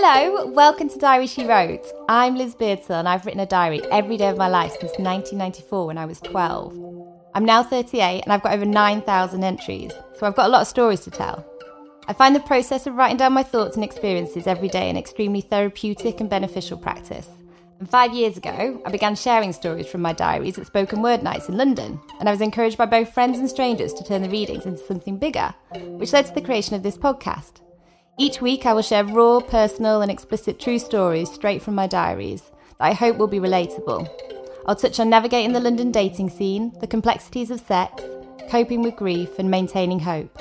Hello, 0.00 0.46
welcome 0.46 0.88
to 0.90 0.96
Diary 0.96 1.26
She 1.26 1.44
Wrote. 1.44 1.84
I'm 2.08 2.36
Liz 2.36 2.54
Beardsell 2.54 3.00
and 3.00 3.08
I've 3.08 3.26
written 3.26 3.40
a 3.40 3.46
diary 3.46 3.82
every 3.90 4.16
day 4.16 4.28
of 4.28 4.38
my 4.38 4.46
life 4.46 4.70
since 4.70 4.92
1994 4.96 5.86
when 5.88 5.98
I 5.98 6.06
was 6.06 6.20
12. 6.20 6.72
I'm 7.34 7.44
now 7.44 7.64
38 7.64 8.22
and 8.22 8.32
I've 8.32 8.44
got 8.44 8.52
over 8.52 8.64
9,000 8.64 9.42
entries, 9.42 9.90
so 10.16 10.24
I've 10.24 10.36
got 10.36 10.46
a 10.46 10.50
lot 10.50 10.60
of 10.62 10.68
stories 10.68 11.00
to 11.00 11.10
tell. 11.10 11.44
I 12.06 12.12
find 12.12 12.32
the 12.32 12.40
process 12.40 12.86
of 12.86 12.94
writing 12.94 13.16
down 13.16 13.32
my 13.32 13.42
thoughts 13.42 13.74
and 13.74 13.82
experiences 13.82 14.46
every 14.46 14.68
day 14.68 14.88
an 14.88 14.96
extremely 14.96 15.40
therapeutic 15.40 16.20
and 16.20 16.30
beneficial 16.30 16.78
practice. 16.78 17.26
And 17.80 17.90
five 17.90 18.14
years 18.14 18.36
ago, 18.36 18.80
I 18.86 18.92
began 18.92 19.16
sharing 19.16 19.52
stories 19.52 19.88
from 19.88 20.02
my 20.02 20.12
diaries 20.12 20.58
at 20.58 20.66
spoken 20.66 21.02
word 21.02 21.24
nights 21.24 21.48
in 21.48 21.56
London, 21.56 21.98
and 22.20 22.28
I 22.28 22.32
was 22.32 22.40
encouraged 22.40 22.78
by 22.78 22.86
both 22.86 23.12
friends 23.12 23.40
and 23.40 23.50
strangers 23.50 23.92
to 23.94 24.04
turn 24.04 24.22
the 24.22 24.30
readings 24.30 24.64
into 24.64 24.78
something 24.78 25.18
bigger, 25.18 25.52
which 25.74 26.12
led 26.12 26.26
to 26.26 26.34
the 26.34 26.40
creation 26.40 26.76
of 26.76 26.84
this 26.84 26.96
podcast. 26.96 27.62
Each 28.20 28.42
week, 28.42 28.66
I 28.66 28.72
will 28.72 28.82
share 28.82 29.04
raw, 29.04 29.38
personal, 29.38 30.02
and 30.02 30.10
explicit 30.10 30.58
true 30.58 30.80
stories 30.80 31.30
straight 31.30 31.62
from 31.62 31.76
my 31.76 31.86
diaries 31.86 32.42
that 32.78 32.88
I 32.88 32.92
hope 32.92 33.16
will 33.16 33.28
be 33.28 33.38
relatable. 33.38 34.08
I'll 34.66 34.74
touch 34.74 34.98
on 34.98 35.08
navigating 35.08 35.52
the 35.52 35.60
London 35.60 35.92
dating 35.92 36.30
scene, 36.30 36.72
the 36.80 36.88
complexities 36.88 37.52
of 37.52 37.60
sex, 37.60 38.02
coping 38.50 38.82
with 38.82 38.96
grief, 38.96 39.38
and 39.38 39.48
maintaining 39.48 40.00
hope. 40.00 40.36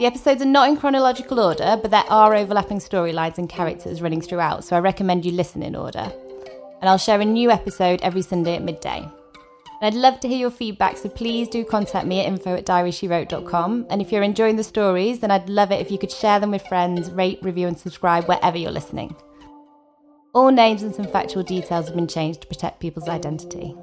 The 0.00 0.06
episodes 0.06 0.42
are 0.42 0.46
not 0.46 0.68
in 0.68 0.76
chronological 0.76 1.38
order, 1.38 1.78
but 1.80 1.92
there 1.92 2.10
are 2.10 2.34
overlapping 2.34 2.80
storylines 2.80 3.38
and 3.38 3.48
characters 3.48 4.02
running 4.02 4.20
throughout, 4.20 4.64
so 4.64 4.74
I 4.74 4.80
recommend 4.80 5.24
you 5.24 5.30
listen 5.30 5.62
in 5.62 5.76
order. 5.76 6.12
And 6.80 6.88
I'll 6.88 6.98
share 6.98 7.20
a 7.20 7.24
new 7.24 7.52
episode 7.52 8.02
every 8.02 8.22
Sunday 8.22 8.56
at 8.56 8.62
midday. 8.62 9.08
I'd 9.82 9.94
love 9.94 10.20
to 10.20 10.28
hear 10.28 10.36
your 10.36 10.50
feedback, 10.50 10.98
so 10.98 11.08
please 11.08 11.48
do 11.48 11.64
contact 11.64 12.06
me 12.06 12.20
at 12.20 12.26
info 12.26 12.54
at 12.54 12.66
diaryshewrote.com. 12.66 13.86
And 13.88 14.02
if 14.02 14.12
you're 14.12 14.22
enjoying 14.22 14.56
the 14.56 14.64
stories, 14.64 15.20
then 15.20 15.30
I'd 15.30 15.48
love 15.48 15.72
it 15.72 15.80
if 15.80 15.90
you 15.90 15.96
could 15.96 16.10
share 16.10 16.38
them 16.38 16.50
with 16.50 16.66
friends, 16.66 17.10
rate, 17.10 17.38
review, 17.40 17.66
and 17.66 17.78
subscribe 17.78 18.26
wherever 18.26 18.58
you're 18.58 18.70
listening. 18.70 19.16
All 20.34 20.50
names 20.50 20.82
and 20.82 20.94
some 20.94 21.06
factual 21.06 21.42
details 21.42 21.86
have 21.86 21.96
been 21.96 22.06
changed 22.06 22.42
to 22.42 22.46
protect 22.46 22.80
people's 22.80 23.08
identity. 23.08 23.74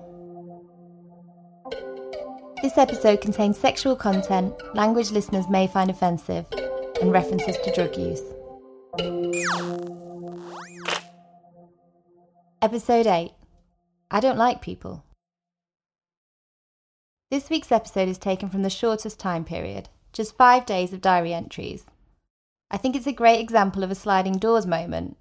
This 2.62 2.78
episode 2.78 3.20
contains 3.20 3.58
sexual 3.58 3.96
content, 3.96 4.54
language 4.76 5.10
listeners 5.10 5.50
may 5.50 5.66
find 5.66 5.90
offensive, 5.90 6.46
and 7.02 7.12
references 7.12 7.58
to 7.58 7.74
drug 7.74 7.98
use. 7.98 8.22
Episode 12.62 13.08
8 13.08 13.32
I 14.12 14.20
Don't 14.20 14.38
Like 14.38 14.62
People. 14.62 15.04
This 17.30 17.50
week's 17.50 17.74
episode 17.74 18.08
is 18.08 18.18
taken 18.18 18.48
from 18.48 18.62
the 18.62 18.70
shortest 18.70 19.20
time 19.20 19.44
period, 19.44 19.90
just 20.14 20.38
five 20.38 20.66
days 20.66 20.94
of 20.94 21.02
diary 21.02 21.34
entries. 21.34 21.84
I 22.72 22.78
think 22.78 22.96
it's 22.96 23.06
a 23.06 23.12
great 23.12 23.42
example 23.42 23.84
of 23.84 23.92
a 23.92 23.96
sliding 23.96 24.38
doors 24.38 24.66
moment. 24.66 25.18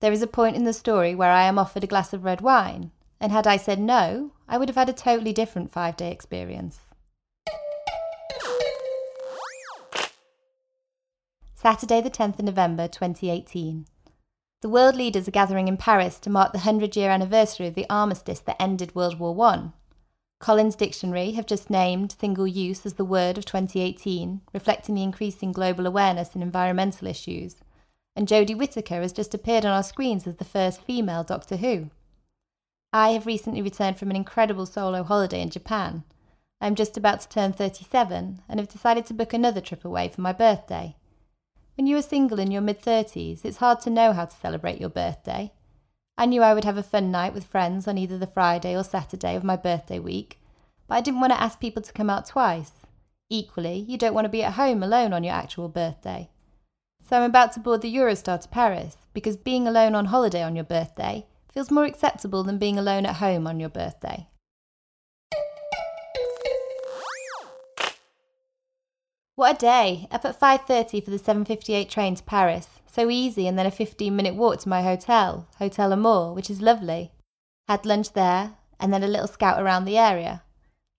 There 0.00 0.12
is 0.12 0.22
a 0.22 0.28
point 0.28 0.54
in 0.54 0.62
the 0.62 0.72
story 0.72 1.12
where 1.12 1.32
I 1.32 1.42
am 1.42 1.58
offered 1.58 1.82
a 1.82 1.88
glass 1.88 2.12
of 2.12 2.22
red 2.22 2.40
wine, 2.40 2.92
and 3.18 3.32
had 3.32 3.48
I 3.48 3.56
said 3.56 3.80
no, 3.80 4.30
I 4.48 4.58
would 4.58 4.68
have 4.68 4.76
had 4.76 4.88
a 4.88 4.92
totally 4.92 5.32
different 5.32 5.72
five 5.72 5.96
day 5.96 6.12
experience. 6.12 6.78
Saturday, 11.56 12.00
the 12.00 12.10
10th 12.10 12.38
of 12.38 12.44
November 12.44 12.86
2018. 12.86 13.86
The 14.60 14.68
world 14.68 14.94
leaders 14.94 15.26
are 15.26 15.32
gathering 15.32 15.66
in 15.66 15.76
Paris 15.76 16.20
to 16.20 16.30
mark 16.30 16.52
the 16.52 16.58
100 16.58 16.94
year 16.94 17.10
anniversary 17.10 17.66
of 17.66 17.74
the 17.74 17.86
armistice 17.90 18.38
that 18.38 18.62
ended 18.62 18.94
World 18.94 19.18
War 19.18 19.36
I. 19.44 19.70
Collins 20.40 20.74
Dictionary 20.74 21.32
have 21.32 21.44
just 21.44 21.68
named 21.68 22.16
single 22.18 22.46
use 22.46 22.86
as 22.86 22.94
the 22.94 23.04
word 23.04 23.36
of 23.36 23.44
2018, 23.44 24.40
reflecting 24.54 24.94
the 24.94 25.02
increasing 25.02 25.52
global 25.52 25.86
awareness 25.86 26.34
in 26.34 26.40
environmental 26.40 27.06
issues. 27.06 27.56
And 28.16 28.26
Jodie 28.26 28.56
Whittaker 28.56 29.02
has 29.02 29.12
just 29.12 29.34
appeared 29.34 29.66
on 29.66 29.72
our 29.72 29.82
screens 29.82 30.26
as 30.26 30.36
the 30.36 30.44
first 30.46 30.80
female 30.80 31.24
Doctor 31.24 31.56
Who. 31.56 31.90
I 32.90 33.10
have 33.10 33.26
recently 33.26 33.60
returned 33.60 33.98
from 33.98 34.08
an 34.08 34.16
incredible 34.16 34.64
solo 34.64 35.02
holiday 35.02 35.42
in 35.42 35.50
Japan. 35.50 36.04
I 36.58 36.66
am 36.66 36.74
just 36.74 36.96
about 36.96 37.20
to 37.20 37.28
turn 37.28 37.52
37 37.52 38.40
and 38.48 38.60
have 38.60 38.68
decided 38.68 39.04
to 39.06 39.14
book 39.14 39.34
another 39.34 39.60
trip 39.60 39.84
away 39.84 40.08
for 40.08 40.22
my 40.22 40.32
birthday. 40.32 40.96
When 41.76 41.86
you 41.86 41.98
are 41.98 42.02
single 42.02 42.38
in 42.38 42.50
your 42.50 42.62
mid 42.62 42.80
30s, 42.80 43.44
it's 43.44 43.58
hard 43.58 43.80
to 43.82 43.90
know 43.90 44.14
how 44.14 44.24
to 44.24 44.36
celebrate 44.36 44.80
your 44.80 44.88
birthday. 44.88 45.52
I 46.18 46.26
knew 46.26 46.42
I 46.42 46.52
would 46.52 46.64
have 46.64 46.76
a 46.76 46.82
fun 46.82 47.10
night 47.10 47.32
with 47.32 47.46
friends 47.46 47.88
on 47.88 47.96
either 47.96 48.18
the 48.18 48.26
Friday 48.26 48.76
or 48.76 48.84
Saturday 48.84 49.36
of 49.36 49.44
my 49.44 49.56
birthday 49.56 49.98
week, 49.98 50.39
but 50.90 50.96
I 50.96 51.00
didn't 51.02 51.20
want 51.20 51.32
to 51.32 51.40
ask 51.40 51.60
people 51.60 51.82
to 51.82 51.92
come 51.92 52.10
out 52.10 52.26
twice. 52.26 52.72
Equally, 53.30 53.86
you 53.88 53.96
don't 53.96 54.12
want 54.12 54.24
to 54.24 54.28
be 54.28 54.42
at 54.42 54.54
home 54.54 54.82
alone 54.82 55.12
on 55.12 55.22
your 55.22 55.34
actual 55.34 55.68
birthday. 55.68 56.28
So 57.08 57.16
I'm 57.16 57.22
about 57.22 57.52
to 57.52 57.60
board 57.60 57.82
the 57.82 57.94
Eurostar 57.94 58.42
to 58.42 58.48
Paris 58.48 58.96
because 59.14 59.36
being 59.36 59.68
alone 59.68 59.94
on 59.94 60.06
holiday 60.06 60.42
on 60.42 60.56
your 60.56 60.64
birthday 60.64 61.26
feels 61.48 61.70
more 61.70 61.84
acceptable 61.84 62.42
than 62.42 62.58
being 62.58 62.76
alone 62.76 63.06
at 63.06 63.16
home 63.16 63.46
on 63.46 63.60
your 63.60 63.68
birthday. 63.68 64.26
What 69.36 69.56
a 69.56 69.58
day! 69.58 70.08
Up 70.10 70.24
at 70.24 70.40
5:30 70.40 71.04
for 71.04 71.10
the 71.12 71.18
7:58 71.20 71.88
train 71.88 72.16
to 72.16 72.22
Paris. 72.24 72.80
So 72.88 73.10
easy 73.10 73.46
and 73.46 73.56
then 73.56 73.66
a 73.66 73.70
15-minute 73.70 74.34
walk 74.34 74.58
to 74.60 74.68
my 74.68 74.82
hotel, 74.82 75.46
Hotel 75.58 75.92
Amour, 75.92 76.34
which 76.34 76.50
is 76.50 76.60
lovely. 76.60 77.12
Had 77.68 77.86
lunch 77.86 78.12
there 78.12 78.54
and 78.80 78.92
then 78.92 79.04
a 79.04 79.08
little 79.08 79.28
scout 79.28 79.62
around 79.62 79.84
the 79.84 79.96
area. 79.96 80.42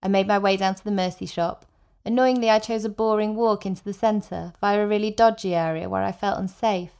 I 0.02 0.08
made 0.08 0.26
my 0.26 0.38
way 0.38 0.56
down 0.56 0.74
to 0.74 0.84
the 0.84 0.90
Merci 0.90 1.26
shop. 1.26 1.64
Annoyingly, 2.04 2.50
I 2.50 2.58
chose 2.58 2.84
a 2.84 2.88
boring 2.88 3.36
walk 3.36 3.64
into 3.64 3.84
the 3.84 3.92
centre 3.92 4.52
via 4.60 4.82
a 4.82 4.86
really 4.86 5.10
dodgy 5.10 5.54
area 5.54 5.88
where 5.88 6.02
I 6.02 6.10
felt 6.10 6.38
unsafe. 6.38 6.90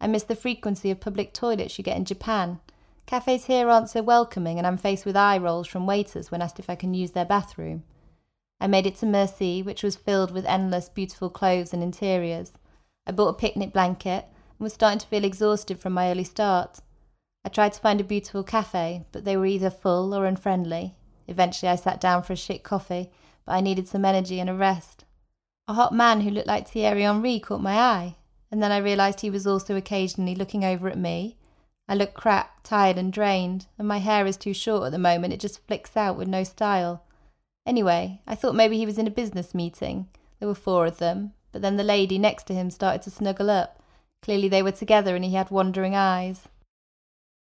I 0.00 0.06
missed 0.06 0.28
the 0.28 0.36
frequency 0.36 0.90
of 0.90 1.00
public 1.00 1.34
toilets 1.34 1.76
you 1.76 1.84
get 1.84 1.96
in 1.96 2.04
Japan. 2.04 2.60
Cafes 3.04 3.46
here 3.46 3.68
aren't 3.68 3.90
so 3.90 4.02
welcoming, 4.02 4.58
and 4.58 4.66
I'm 4.66 4.76
faced 4.76 5.04
with 5.04 5.16
eye 5.16 5.38
rolls 5.38 5.66
from 5.66 5.86
waiters 5.86 6.30
when 6.30 6.40
asked 6.40 6.58
if 6.58 6.70
I 6.70 6.74
can 6.74 6.94
use 6.94 7.10
their 7.12 7.24
bathroom. 7.24 7.82
I 8.60 8.66
made 8.66 8.86
it 8.86 8.96
to 8.96 9.06
Merci, 9.06 9.62
which 9.62 9.82
was 9.82 9.96
filled 9.96 10.30
with 10.30 10.46
endless 10.46 10.88
beautiful 10.88 11.30
clothes 11.30 11.72
and 11.72 11.82
interiors. 11.82 12.52
I 13.06 13.12
bought 13.12 13.28
a 13.28 13.34
picnic 13.34 13.72
blanket 13.72 14.24
and 14.26 14.64
was 14.64 14.72
starting 14.72 14.98
to 14.98 15.06
feel 15.06 15.24
exhausted 15.24 15.78
from 15.78 15.92
my 15.92 16.10
early 16.10 16.24
start. 16.24 16.80
I 17.44 17.48
tried 17.48 17.72
to 17.74 17.80
find 17.80 18.00
a 18.00 18.04
beautiful 18.04 18.42
cafe, 18.42 19.06
but 19.12 19.24
they 19.24 19.36
were 19.36 19.46
either 19.46 19.70
full 19.70 20.14
or 20.14 20.26
unfriendly. 20.26 20.94
Eventually, 21.28 21.70
I 21.70 21.76
sat 21.76 22.00
down 22.00 22.22
for 22.22 22.32
a 22.32 22.36
shit 22.36 22.64
coffee, 22.64 23.10
but 23.44 23.52
I 23.52 23.60
needed 23.60 23.86
some 23.86 24.04
energy 24.04 24.40
and 24.40 24.50
a 24.50 24.54
rest. 24.54 25.04
A 25.68 25.74
hot 25.74 25.92
man 25.94 26.22
who 26.22 26.30
looked 26.30 26.46
like 26.46 26.66
Thierry 26.66 27.02
Henry 27.02 27.38
caught 27.38 27.60
my 27.60 27.78
eye, 27.78 28.16
and 28.50 28.62
then 28.62 28.72
I 28.72 28.78
realised 28.78 29.20
he 29.20 29.30
was 29.30 29.46
also 29.46 29.76
occasionally 29.76 30.34
looking 30.34 30.64
over 30.64 30.88
at 30.88 30.98
me. 30.98 31.36
I 31.86 31.94
look 31.94 32.14
crap, 32.14 32.62
tired, 32.62 32.98
and 32.98 33.12
drained, 33.12 33.66
and 33.78 33.86
my 33.86 33.98
hair 33.98 34.26
is 34.26 34.36
too 34.36 34.54
short 34.54 34.86
at 34.86 34.92
the 34.92 34.98
moment, 34.98 35.34
it 35.34 35.40
just 35.40 35.66
flicks 35.66 35.96
out 35.96 36.16
with 36.16 36.28
no 36.28 36.44
style. 36.44 37.04
Anyway, 37.66 38.22
I 38.26 38.34
thought 38.34 38.54
maybe 38.54 38.78
he 38.78 38.86
was 38.86 38.96
in 38.96 39.06
a 39.06 39.10
business 39.10 39.54
meeting. 39.54 40.08
There 40.38 40.48
were 40.48 40.54
four 40.54 40.86
of 40.86 40.98
them, 40.98 41.34
but 41.52 41.60
then 41.60 41.76
the 41.76 41.84
lady 41.84 42.18
next 42.18 42.46
to 42.46 42.54
him 42.54 42.70
started 42.70 43.02
to 43.02 43.10
snuggle 43.10 43.50
up. 43.50 43.82
Clearly 44.22 44.48
they 44.48 44.62
were 44.62 44.72
together 44.72 45.14
and 45.14 45.24
he 45.24 45.34
had 45.34 45.50
wandering 45.50 45.94
eyes. 45.94 46.48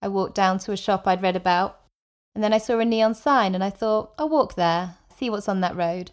I 0.01 0.07
walked 0.07 0.35
down 0.35 0.59
to 0.59 0.71
a 0.71 0.77
shop 0.77 1.07
I'd 1.07 1.21
read 1.21 1.35
about, 1.35 1.79
and 2.37 2.43
then 2.43 2.53
I 2.53 2.59
saw 2.59 2.77
a 2.77 2.85
neon 2.85 3.15
sign 3.15 3.55
and 3.55 3.63
I 3.63 3.71
thought, 3.71 4.13
I'll 4.19 4.29
walk 4.29 4.53
there, 4.53 4.97
see 5.17 5.27
what's 5.27 5.49
on 5.49 5.61
that 5.61 5.75
road. 5.75 6.11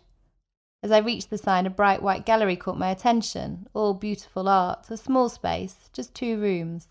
As 0.82 0.90
I 0.90 0.96
reached 0.96 1.28
the 1.28 1.36
sign, 1.36 1.66
a 1.66 1.70
bright 1.70 2.00
white 2.00 2.24
gallery 2.24 2.56
caught 2.56 2.78
my 2.78 2.88
attention, 2.88 3.66
all 3.74 3.92
beautiful 3.92 4.48
art, 4.48 4.86
a 4.88 4.96
small 4.96 5.28
space, 5.28 5.90
just 5.92 6.14
two 6.14 6.40
rooms. 6.40 6.88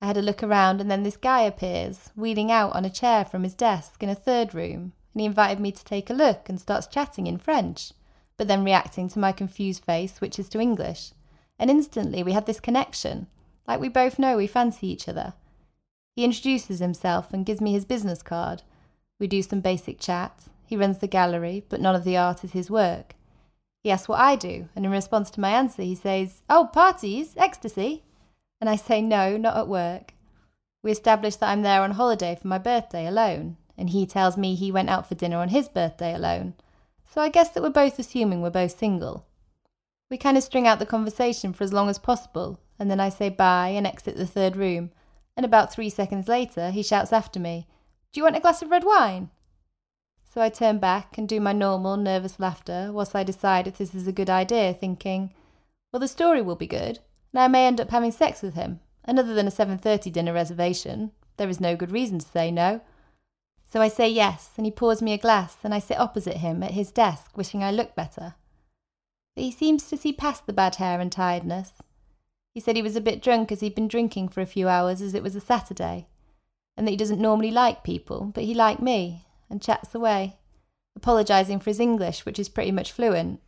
I 0.00 0.06
had 0.06 0.16
a 0.16 0.22
look 0.22 0.40
around, 0.40 0.80
and 0.80 0.88
then 0.88 1.02
this 1.02 1.16
guy 1.16 1.40
appears, 1.40 2.12
wheeling 2.14 2.52
out 2.52 2.76
on 2.76 2.84
a 2.84 2.90
chair 2.90 3.24
from 3.24 3.42
his 3.42 3.54
desk 3.54 4.04
in 4.04 4.08
a 4.08 4.14
third 4.14 4.54
room, 4.54 4.92
and 5.12 5.20
he 5.20 5.26
invited 5.26 5.58
me 5.58 5.72
to 5.72 5.84
take 5.84 6.08
a 6.08 6.14
look 6.14 6.48
and 6.48 6.60
starts 6.60 6.86
chatting 6.86 7.26
in 7.26 7.38
French, 7.38 7.92
but 8.36 8.46
then 8.46 8.62
reacting 8.62 9.08
to 9.08 9.18
my 9.18 9.32
confused 9.32 9.82
face 9.82 10.14
switches 10.14 10.48
to 10.50 10.60
English. 10.60 11.10
And 11.58 11.70
instantly 11.70 12.22
we 12.22 12.30
had 12.30 12.46
this 12.46 12.60
connection, 12.60 13.26
like 13.66 13.80
we 13.80 13.88
both 13.88 14.16
know 14.16 14.36
we 14.36 14.46
fancy 14.46 14.86
each 14.86 15.08
other. 15.08 15.32
He 16.14 16.24
introduces 16.24 16.78
himself 16.78 17.32
and 17.32 17.46
gives 17.46 17.60
me 17.60 17.72
his 17.72 17.84
business 17.84 18.22
card. 18.22 18.62
We 19.18 19.26
do 19.26 19.42
some 19.42 19.60
basic 19.60 19.98
chat. 19.98 20.44
He 20.66 20.76
runs 20.76 20.98
the 20.98 21.06
gallery, 21.06 21.64
but 21.68 21.80
none 21.80 21.94
of 21.94 22.04
the 22.04 22.16
art 22.16 22.44
is 22.44 22.52
his 22.52 22.70
work. 22.70 23.14
He 23.82 23.90
asks 23.90 24.08
what 24.08 24.20
I 24.20 24.36
do, 24.36 24.68
and 24.74 24.84
in 24.84 24.90
response 24.90 25.30
to 25.32 25.40
my 25.40 25.50
answer, 25.50 25.82
he 25.82 25.94
says, 25.94 26.42
Oh, 26.48 26.70
parties, 26.72 27.34
ecstasy. 27.36 28.02
And 28.60 28.70
I 28.70 28.76
say, 28.76 29.02
No, 29.02 29.36
not 29.36 29.56
at 29.56 29.68
work. 29.68 30.14
We 30.82 30.90
establish 30.90 31.36
that 31.36 31.50
I'm 31.50 31.62
there 31.62 31.82
on 31.82 31.92
holiday 31.92 32.36
for 32.40 32.48
my 32.48 32.58
birthday 32.58 33.06
alone, 33.06 33.56
and 33.76 33.90
he 33.90 34.06
tells 34.06 34.36
me 34.36 34.54
he 34.54 34.72
went 34.72 34.90
out 34.90 35.08
for 35.08 35.14
dinner 35.14 35.38
on 35.38 35.48
his 35.48 35.68
birthday 35.68 36.14
alone. 36.14 36.54
So 37.04 37.20
I 37.20 37.28
guess 37.28 37.50
that 37.50 37.62
we're 37.62 37.70
both 37.70 37.98
assuming 37.98 38.40
we're 38.40 38.50
both 38.50 38.78
single. 38.78 39.26
We 40.10 40.16
kind 40.16 40.36
of 40.36 40.42
string 40.42 40.66
out 40.66 40.78
the 40.78 40.86
conversation 40.86 41.52
for 41.52 41.64
as 41.64 41.72
long 41.72 41.88
as 41.88 41.98
possible, 41.98 42.60
and 42.78 42.90
then 42.90 43.00
I 43.00 43.08
say 43.08 43.28
bye 43.28 43.68
and 43.68 43.86
exit 43.86 44.16
the 44.16 44.26
third 44.26 44.56
room. 44.56 44.90
And 45.36 45.44
about 45.44 45.72
three 45.72 45.90
seconds 45.90 46.28
later, 46.28 46.70
he 46.70 46.82
shouts 46.82 47.12
after 47.12 47.40
me, 47.40 47.66
Do 48.12 48.20
you 48.20 48.24
want 48.24 48.36
a 48.36 48.40
glass 48.40 48.62
of 48.62 48.70
red 48.70 48.84
wine? 48.84 49.30
So 50.32 50.40
I 50.40 50.48
turn 50.48 50.78
back 50.78 51.16
and 51.16 51.28
do 51.28 51.40
my 51.40 51.52
normal 51.52 51.96
nervous 51.96 52.40
laughter 52.40 52.90
whilst 52.92 53.14
I 53.14 53.22
decide 53.22 53.66
if 53.66 53.78
this 53.78 53.94
is 53.94 54.06
a 54.06 54.12
good 54.12 54.30
idea, 54.30 54.74
thinking, 54.74 55.32
Well, 55.92 56.00
the 56.00 56.08
story 56.08 56.42
will 56.42 56.56
be 56.56 56.66
good, 56.66 56.98
and 57.32 57.40
I 57.40 57.48
may 57.48 57.66
end 57.66 57.80
up 57.80 57.90
having 57.90 58.10
sex 58.10 58.42
with 58.42 58.54
him, 58.54 58.80
and 59.04 59.18
other 59.18 59.34
than 59.34 59.46
a 59.46 59.50
7:30 59.50 60.10
dinner 60.12 60.32
reservation, 60.32 61.12
there 61.36 61.48
is 61.48 61.60
no 61.60 61.76
good 61.76 61.92
reason 61.92 62.18
to 62.18 62.26
say 62.26 62.50
no. 62.50 62.80
So 63.64 63.80
I 63.80 63.88
say 63.88 64.08
yes, 64.08 64.50
and 64.56 64.66
he 64.66 64.70
pours 64.72 65.02
me 65.02 65.12
a 65.12 65.18
glass, 65.18 65.56
and 65.64 65.74
I 65.74 65.80
sit 65.80 65.98
opposite 65.98 66.38
him 66.38 66.62
at 66.62 66.72
his 66.72 66.92
desk, 66.92 67.36
wishing 67.36 67.62
I 67.62 67.72
looked 67.72 67.96
better. 67.96 68.34
But 69.34 69.44
he 69.44 69.50
seems 69.50 69.88
to 69.88 69.96
see 69.96 70.12
past 70.12 70.46
the 70.46 70.52
bad 70.52 70.76
hair 70.76 71.00
and 71.00 71.10
tiredness. 71.10 71.72
He 72.54 72.60
said 72.60 72.76
he 72.76 72.82
was 72.82 72.94
a 72.94 73.00
bit 73.00 73.20
drunk 73.20 73.50
as 73.50 73.60
he'd 73.60 73.74
been 73.74 73.88
drinking 73.88 74.28
for 74.28 74.40
a 74.40 74.46
few 74.46 74.68
hours 74.68 75.02
as 75.02 75.12
it 75.12 75.24
was 75.24 75.34
a 75.34 75.40
Saturday, 75.40 76.06
and 76.76 76.86
that 76.86 76.92
he 76.92 76.96
doesn't 76.96 77.20
normally 77.20 77.50
like 77.50 77.82
people, 77.82 78.30
but 78.32 78.44
he 78.44 78.54
liked 78.54 78.80
me, 78.80 79.26
and 79.50 79.60
chats 79.60 79.92
away, 79.92 80.36
apologising 80.94 81.58
for 81.58 81.70
his 81.70 81.80
English, 81.80 82.24
which 82.24 82.38
is 82.38 82.48
pretty 82.48 82.70
much 82.70 82.92
fluent, 82.92 83.40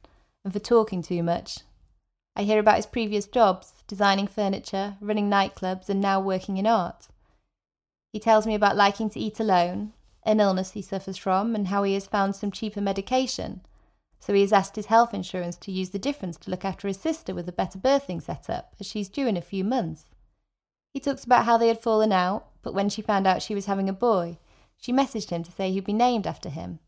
and 0.45 0.53
for 0.53 0.59
talking 0.59 1.03
too 1.03 1.23
much. 1.23 1.61
I 2.35 2.43
hear 2.43 2.59
about 2.59 2.77
his 2.77 2.87
previous 2.87 3.27
jobs, 3.29 3.75
designing 3.87 4.27
furniture, 4.27 4.97
running 5.01 5.31
nightclubs, 5.31 5.89
and 5.89 6.01
now 6.01 6.21
working 6.21 6.57
in 6.57 6.67
art. 6.67 7.07
He 8.13 8.19
tells 8.19 8.45
me 8.45 8.57
about 8.57 8.77
liking 8.77 9.09
to 9.11 9.21
eat 9.21 9.39
alone, 9.39 9.93
an 10.25 10.41
illness 10.41 10.73
he 10.73 10.83
suffers 10.83 11.17
from, 11.17 11.55
and 11.55 11.69
how 11.69 11.85
he 11.85 11.95
has 11.95 12.07
found 12.07 12.35
some 12.35 12.51
cheaper 12.51 12.81
medication 12.81 13.61
so 14.19 14.33
he 14.33 14.41
has 14.41 14.53
asked 14.53 14.77
his 14.77 14.87
health 14.87 15.15
insurance 15.15 15.57
to 15.57 15.73
use 15.73 15.91
the 15.91 15.99
difference 15.99 16.37
to 16.39 16.51
look 16.51 16.65
after 16.65 16.89
his 16.89 16.97
sister 16.97 17.35
with 17.35 17.49
a 17.49 17.53
better 17.53 17.79
birthing 17.79 18.23
setup, 18.23 18.75
as 18.81 18.87
she's 18.87 19.09
due 19.09 19.27
in 19.27 19.37
a 19.37 19.43
few 19.43 19.65
months. 19.65 20.07
He 20.93 21.01
talks 21.01 21.25
about 21.25 21.45
how 21.45 21.59
they 21.59 21.69
had 21.69 21.83
fallen 21.83 22.13
out, 22.13 22.47
but 22.63 22.75
when 22.75 22.89
she 22.89 23.03
found 23.03 23.27
out 23.27 23.43
she 23.43 23.55
was 23.55 23.67
having 23.67 23.89
a 23.89 23.93
boy, 23.93 24.39
she 24.77 24.93
messaged 24.93 25.31
him 25.31 25.43
to 25.45 25.53
say 25.53 25.71
he'd 25.71 25.85
be 25.85 25.93
named 25.93 26.27
after 26.27 26.49
him. 26.49 26.79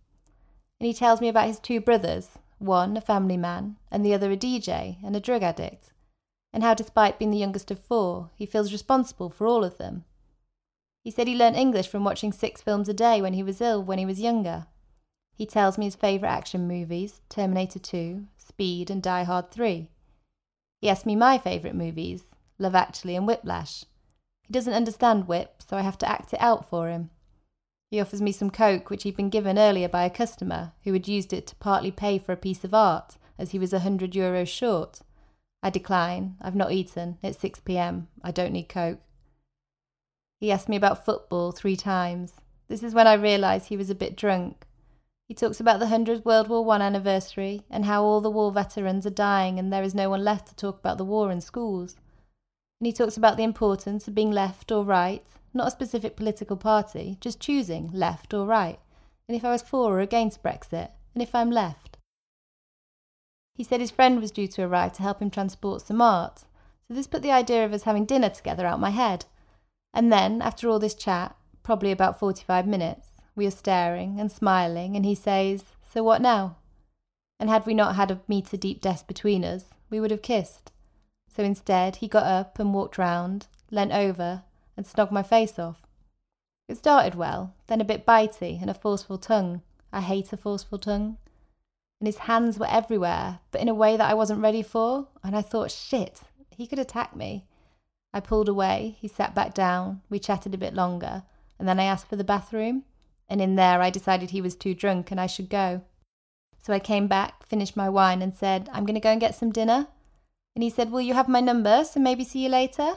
And 0.81 0.87
he 0.87 0.95
tells 0.95 1.21
me 1.21 1.29
about 1.29 1.47
his 1.47 1.59
two 1.59 1.81
brothers, 1.81 2.31
one 2.59 2.97
a 2.97 3.01
family 3.01 3.37
man, 3.37 3.77
and 3.91 4.05
the 4.05 4.15
other 4.15 4.31
a 4.31 4.37
DJ 4.37 4.97
and 5.05 5.15
a 5.15 5.21
drug 5.21 5.43
addict, 5.43 5.93
and 6.53 6.63
how 6.63 6.75
despite 6.75 7.19
being 7.19 7.31
the 7.31 7.39
youngest 7.39 7.71
of 7.71 7.79
four, 7.79 8.31
he 8.35 8.47
feels 8.47 8.73
responsible 8.73 9.31
for 9.31 9.47
all 9.47 9.65
of 9.65 9.79
them. 9.79 10.05
He 11.05 11.11
said 11.11 11.27
he 11.27 11.37
learnt 11.37 11.57
English 11.57 11.89
from 11.89 12.05
watching 12.05 12.33
six 12.33 12.61
films 12.61 12.89
a 12.89 12.95
day 12.95 13.23
when 13.23 13.35
he 13.35 13.43
was 13.43 13.61
ill 13.61 13.83
when 13.83 13.99
he 13.99 14.07
was 14.07 14.21
younger, 14.21 14.67
he 15.39 15.47
tells 15.47 15.79
me 15.79 15.85
his 15.85 15.95
favourite 15.95 16.33
action 16.33 16.67
movies 16.67 17.21
Terminator 17.29 17.79
2, 17.79 18.27
Speed, 18.37 18.91
and 18.91 19.01
Die 19.01 19.23
Hard 19.23 19.53
3. 19.53 19.89
He 20.81 20.89
asks 20.89 21.07
me 21.07 21.15
my 21.15 21.39
favourite 21.39 21.77
movies 21.77 22.25
Love 22.59 22.75
Actually 22.75 23.15
and 23.15 23.25
Whiplash. 23.25 23.85
He 24.43 24.53
doesn't 24.53 24.75
understand 24.75 25.29
whip, 25.29 25.63
so 25.69 25.77
I 25.77 25.83
have 25.83 25.97
to 25.99 26.11
act 26.11 26.33
it 26.33 26.43
out 26.43 26.69
for 26.69 26.89
him. 26.89 27.11
He 27.89 28.01
offers 28.01 28.21
me 28.21 28.33
some 28.33 28.51
coke, 28.51 28.91
which 28.91 29.05
he'd 29.05 29.17
been 29.17 29.31
given 29.31 29.59
earlier 29.59 29.89
by 29.89 30.05
a 30.05 30.11
customer 30.11 30.73
who 30.83 30.93
had 30.93 31.07
used 31.07 31.33
it 31.33 31.47
to 31.47 31.57
partly 31.57 31.93
pay 31.93 32.19
for 32.19 32.33
a 32.33 32.37
piece 32.37 32.65
of 32.65 32.75
art, 32.75 33.17
as 33.39 33.53
he 33.53 33.61
was 33.61 33.73
a 33.73 33.81
hundred 33.81 34.13
euros 34.15 34.49
short. 34.49 35.03
I 35.63 35.71
decline. 35.71 36.37
I've 36.43 36.57
not 36.57 36.73
eaten. 36.73 37.19
It's 37.23 37.39
6 37.39 37.61
pm. 37.61 38.09
I 38.25 38.33
don't 38.33 38.53
need 38.53 38.69
coke. 38.69 38.99
He 40.41 40.51
asked 40.51 40.69
me 40.69 40.77
about 40.77 41.05
football 41.05 41.53
three 41.53 41.77
times. 41.77 42.35
This 42.67 42.83
is 42.83 42.93
when 42.93 43.07
I 43.07 43.15
realised 43.15 43.69
he 43.69 43.77
was 43.77 43.89
a 43.89 43.95
bit 43.95 44.17
drunk. 44.17 44.67
He 45.29 45.35
talks 45.35 45.61
about 45.61 45.79
the 45.79 45.87
100th 45.87 46.25
World 46.25 46.49
War 46.49 46.67
I 46.73 46.81
anniversary 46.81 47.63
and 47.69 47.85
how 47.85 48.03
all 48.03 48.23
the 48.23 48.31
war 48.31 48.51
veterans 48.51 49.05
are 49.07 49.11
dying 49.11 49.59
and 49.59 49.71
there 49.71 49.83
is 49.83 49.95
no 49.95 50.09
one 50.09 50.25
left 50.25 50.49
to 50.49 50.57
talk 50.57 50.79
about 50.79 50.97
the 50.97 51.05
war 51.05 51.31
in 51.31 51.43
schools. 51.43 51.97
And 52.81 52.87
he 52.87 52.95
talks 52.95 53.19
about 53.19 53.37
the 53.37 53.43
importance 53.43 54.09
of 54.09 54.15
being 54.15 54.31
left 54.31 54.73
or 54.73 54.83
right, 54.83 55.23
not 55.53 55.69
a 55.69 55.71
specific 55.71 56.17
political 56.17 56.57
party, 56.57 57.19
just 57.21 57.41
choosing 57.41 57.91
left 57.93 58.33
or 58.33 58.47
right, 58.47 58.79
and 59.29 59.37
if 59.37 59.45
I 59.45 59.51
was 59.51 59.61
for 59.61 59.99
or 59.99 60.01
against 60.01 60.43
Brexit, 60.43 60.91
and 61.13 61.23
if 61.23 61.35
I'm 61.35 61.51
left. 61.51 61.99
He 63.55 63.65
said 63.65 63.81
his 63.81 63.91
friend 63.91 64.21
was 64.21 64.31
due 64.31 64.47
to 64.49 64.63
arrive 64.63 64.95
to 64.95 65.03
help 65.03 65.21
him 65.21 65.31
transport 65.31 65.83
some 65.83 66.01
art, 66.01 66.45
so 66.87 66.95
this 66.95 67.07
put 67.07 67.21
the 67.21 67.33
idea 67.33 67.67
of 67.67 67.75
us 67.75 67.83
having 67.83 68.07
dinner 68.07 68.31
together 68.31 68.65
out 68.65 68.81
my 68.81 68.91
head. 68.91 69.27
And 69.93 70.11
then, 70.11 70.41
after 70.41 70.69
all 70.71 70.79
this 70.79 70.95
chat, 70.95 71.37
probably 71.63 71.91
about 71.91 72.19
45 72.19 72.67
minutes, 72.67 73.08
we 73.39 73.47
are 73.47 73.53
staring 73.53 74.19
and 74.19 74.31
smiling, 74.31 74.97
and 74.97 75.07
he 75.07 75.15
says, 75.15 75.65
So 75.91 76.03
what 76.03 76.21
now? 76.21 76.57
And 77.41 77.49
had 77.49 77.65
we 77.65 77.73
not 77.73 77.95
had 77.95 78.11
a 78.11 78.21
meter 78.27 78.57
deep 78.57 78.81
desk 78.81 79.07
between 79.07 79.45
us, 79.45 79.67
we 79.89 80.01
would 80.01 80.11
have 80.11 80.23
kissed. 80.23 80.73
So 81.35 81.45
instead, 81.45 81.97
he 81.97 82.09
got 82.09 82.25
up 82.25 82.59
and 82.59 82.75
walked 82.75 82.99
round, 82.99 83.47
leant 83.71 83.93
over, 83.93 84.43
and 84.77 84.85
snogged 84.85 85.13
my 85.13 85.23
face 85.23 85.57
off. 85.57 85.87
It 86.69 86.79
started 86.79 87.15
well, 87.15 87.55
then 87.69 87.81
a 87.81 87.85
bit 87.85 88.05
bitey 88.05 88.61
and 88.61 88.69
a 88.69 88.75
forceful 88.75 89.19
tongue. 89.19 89.63
I 89.93 90.01
hate 90.01 90.33
a 90.33 90.37
forceful 90.37 90.79
tongue. 90.79 91.17
And 92.01 92.09
his 92.09 92.19
hands 92.19 92.59
were 92.59 92.67
everywhere, 92.69 93.39
but 93.53 93.61
in 93.61 93.69
a 93.69 93.75
way 93.75 93.97
that 93.97 94.11
I 94.11 94.15
wasn't 94.15 94.43
ready 94.43 94.63
for, 94.63 95.09
and 95.23 95.37
I 95.37 95.43
thought, 95.43 95.71
shit, 95.71 96.21
he 96.51 96.67
could 96.67 96.79
attack 96.79 97.15
me. 97.15 97.47
I 98.13 98.19
pulled 98.21 98.49
away, 98.49 98.97
he 99.01 99.07
sat 99.07 99.35
back 99.35 99.55
down, 99.55 100.03
we 100.11 100.19
chatted 100.19 100.55
a 100.55 100.59
bit 100.59 100.75
longer, 100.75 101.23
and 101.59 101.69
then 101.69 101.79
I 101.79 101.85
asked 101.85 102.09
for 102.09 102.17
the 102.17 102.25
bathroom 102.25 102.85
and 103.29 103.41
in 103.41 103.57
there 103.57 103.83
I 103.83 103.91
decided 103.91 104.31
he 104.31 104.41
was 104.41 104.57
too 104.57 104.75
drunk 104.75 105.11
and 105.11 105.21
I 105.21 105.27
should 105.27 105.49
go. 105.49 105.83
So 106.61 106.73
I 106.73 106.79
came 106.79 107.07
back, 107.07 107.47
finished 107.47 107.77
my 107.77 107.89
wine, 107.89 108.21
and 108.21 108.35
said, 108.35 108.69
I'm 108.73 108.85
going 108.85 108.95
to 108.95 109.01
go 109.01 109.11
and 109.11 109.21
get 109.21 109.35
some 109.35 109.51
dinner. 109.51 109.87
And 110.55 110.63
he 110.63 110.71
said, 110.71 110.91
Will 110.91 111.01
you 111.01 111.15
have 111.15 111.29
my 111.29 111.41
number, 111.41 111.85
so 111.85 112.01
maybe 112.01 112.25
see 112.25 112.43
you 112.43 112.49
later? 112.49 112.95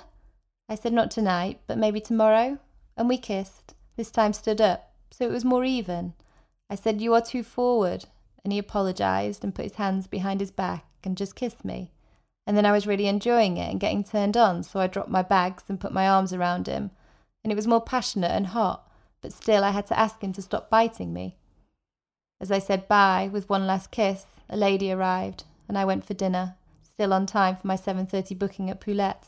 I 0.68 0.76
said, 0.76 0.94
Not 0.94 1.12
tonight, 1.12 1.62
but 1.68 1.78
maybe 1.78 2.02
tomorrow. 2.02 2.60
And 2.98 3.08
we 3.08 3.18
kissed, 3.18 3.74
this 3.98 4.12
time 4.12 4.34
stood 4.34 4.60
up, 4.60 4.94
so 5.12 5.26
it 5.26 5.32
was 5.32 5.46
more 5.46 5.64
even. 5.64 6.14
I 6.70 6.76
said, 6.76 7.02
You 7.02 7.14
are 7.14 7.22
too 7.22 7.44
forward. 7.44 8.06
And 8.44 8.52
he 8.52 8.58
apologised 8.58 9.44
and 9.44 9.54
put 9.54 9.66
his 9.66 9.76
hands 9.76 10.08
behind 10.08 10.40
his 10.40 10.52
back 10.52 10.86
and 11.04 11.16
just 11.16 11.36
kissed 11.36 11.64
me. 11.64 11.92
And 12.48 12.58
then 12.58 12.66
I 12.66 12.72
was 12.72 12.88
really 12.88 13.08
enjoying 13.08 13.58
it 13.58 13.70
and 13.70 13.80
getting 13.80 14.04
turned 14.04 14.36
on, 14.36 14.64
so 14.64 14.80
I 14.80 14.88
dropped 14.88 15.10
my 15.10 15.22
bags 15.22 15.64
and 15.68 15.80
put 15.80 15.94
my 15.94 16.10
arms 16.10 16.34
around 16.34 16.66
him. 16.66 16.90
And 17.44 17.52
it 17.52 17.56
was 17.56 17.68
more 17.68 17.82
passionate 17.82 18.32
and 18.32 18.48
hot 18.48 18.91
but 19.22 19.34
still 19.34 19.64
I 19.64 19.72
had 19.72 19.88
to 19.88 20.00
ask 20.00 20.22
him 20.22 20.34
to 20.34 20.42
stop 20.42 20.70
biting 20.70 21.14
me. 21.14 21.38
As 22.40 22.52
I 22.52 22.60
said 22.60 22.88
bye 22.88 23.30
with 23.32 23.50
one 23.50 23.68
last 23.68 23.92
kiss, 23.92 24.26
a 24.50 24.58
lady 24.58 24.92
arrived, 24.92 25.44
and 25.68 25.78
I 25.78 25.86
went 25.86 26.06
for 26.06 26.14
dinner, 26.14 26.56
still 26.82 27.14
on 27.14 27.26
time 27.26 27.56
for 27.56 27.68
my 27.68 27.76
7:30 27.76 28.38
booking 28.38 28.70
at 28.70 28.82
Poulette. 28.82 29.28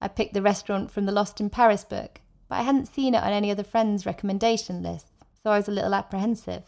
I 0.00 0.08
picked 0.08 0.34
the 0.34 0.42
restaurant 0.42 0.90
from 0.90 1.06
the 1.06 1.12
Lost 1.12 1.40
in 1.40 1.50
Paris 1.50 1.84
book, 1.84 2.20
but 2.48 2.56
I 2.56 2.62
hadn't 2.62 2.86
seen 2.86 3.14
it 3.14 3.22
on 3.22 3.32
any 3.32 3.50
other 3.50 3.62
friends' 3.62 4.04
recommendation 4.04 4.82
lists, 4.82 5.20
so 5.42 5.50
I 5.50 5.58
was 5.58 5.68
a 5.68 5.72
little 5.72 5.94
apprehensive. 5.94 6.64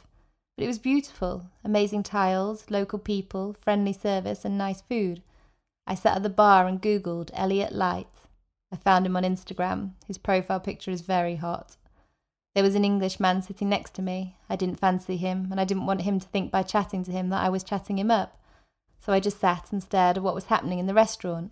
But 0.56 0.64
it 0.64 0.68
was 0.68 0.78
beautiful, 0.78 1.46
amazing 1.64 2.04
tiles, 2.04 2.70
local 2.70 2.98
people, 2.98 3.54
friendly 3.60 3.92
service, 3.92 4.44
and 4.44 4.56
nice 4.56 4.82
food. 4.82 5.22
I 5.86 5.94
sat 5.94 6.16
at 6.16 6.22
the 6.22 6.30
bar 6.30 6.66
and 6.66 6.80
googled 6.80 7.30
Elliot 7.34 7.72
Light. 7.72 8.06
I 8.72 8.76
found 8.76 9.04
him 9.04 9.16
on 9.16 9.24
Instagram. 9.24 9.94
His 10.06 10.16
profile 10.16 10.60
picture 10.60 10.90
is 10.90 11.00
very 11.00 11.36
hot. 11.36 11.76
There 12.54 12.62
was 12.62 12.76
an 12.76 12.84
Englishman 12.84 13.42
sitting 13.42 13.68
next 13.68 13.94
to 13.94 14.02
me. 14.02 14.36
I 14.48 14.54
didn't 14.54 14.78
fancy 14.78 15.16
him, 15.16 15.48
and 15.50 15.60
I 15.60 15.64
didn't 15.64 15.86
want 15.86 16.02
him 16.02 16.20
to 16.20 16.28
think 16.28 16.52
by 16.52 16.62
chatting 16.62 17.04
to 17.04 17.10
him 17.10 17.28
that 17.30 17.42
I 17.42 17.48
was 17.48 17.64
chatting 17.64 17.98
him 17.98 18.10
up. 18.10 18.38
So 19.00 19.12
I 19.12 19.20
just 19.20 19.40
sat 19.40 19.72
and 19.72 19.82
stared 19.82 20.16
at 20.16 20.22
what 20.22 20.34
was 20.34 20.46
happening 20.46 20.78
in 20.78 20.86
the 20.86 20.94
restaurant. 20.94 21.50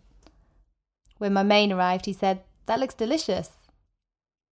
When 1.18 1.32
my 1.32 1.42
main 1.42 1.72
arrived, 1.72 2.06
he 2.06 2.12
said, 2.12 2.42
That 2.66 2.78
looks 2.78 2.94
delicious. 2.94 3.50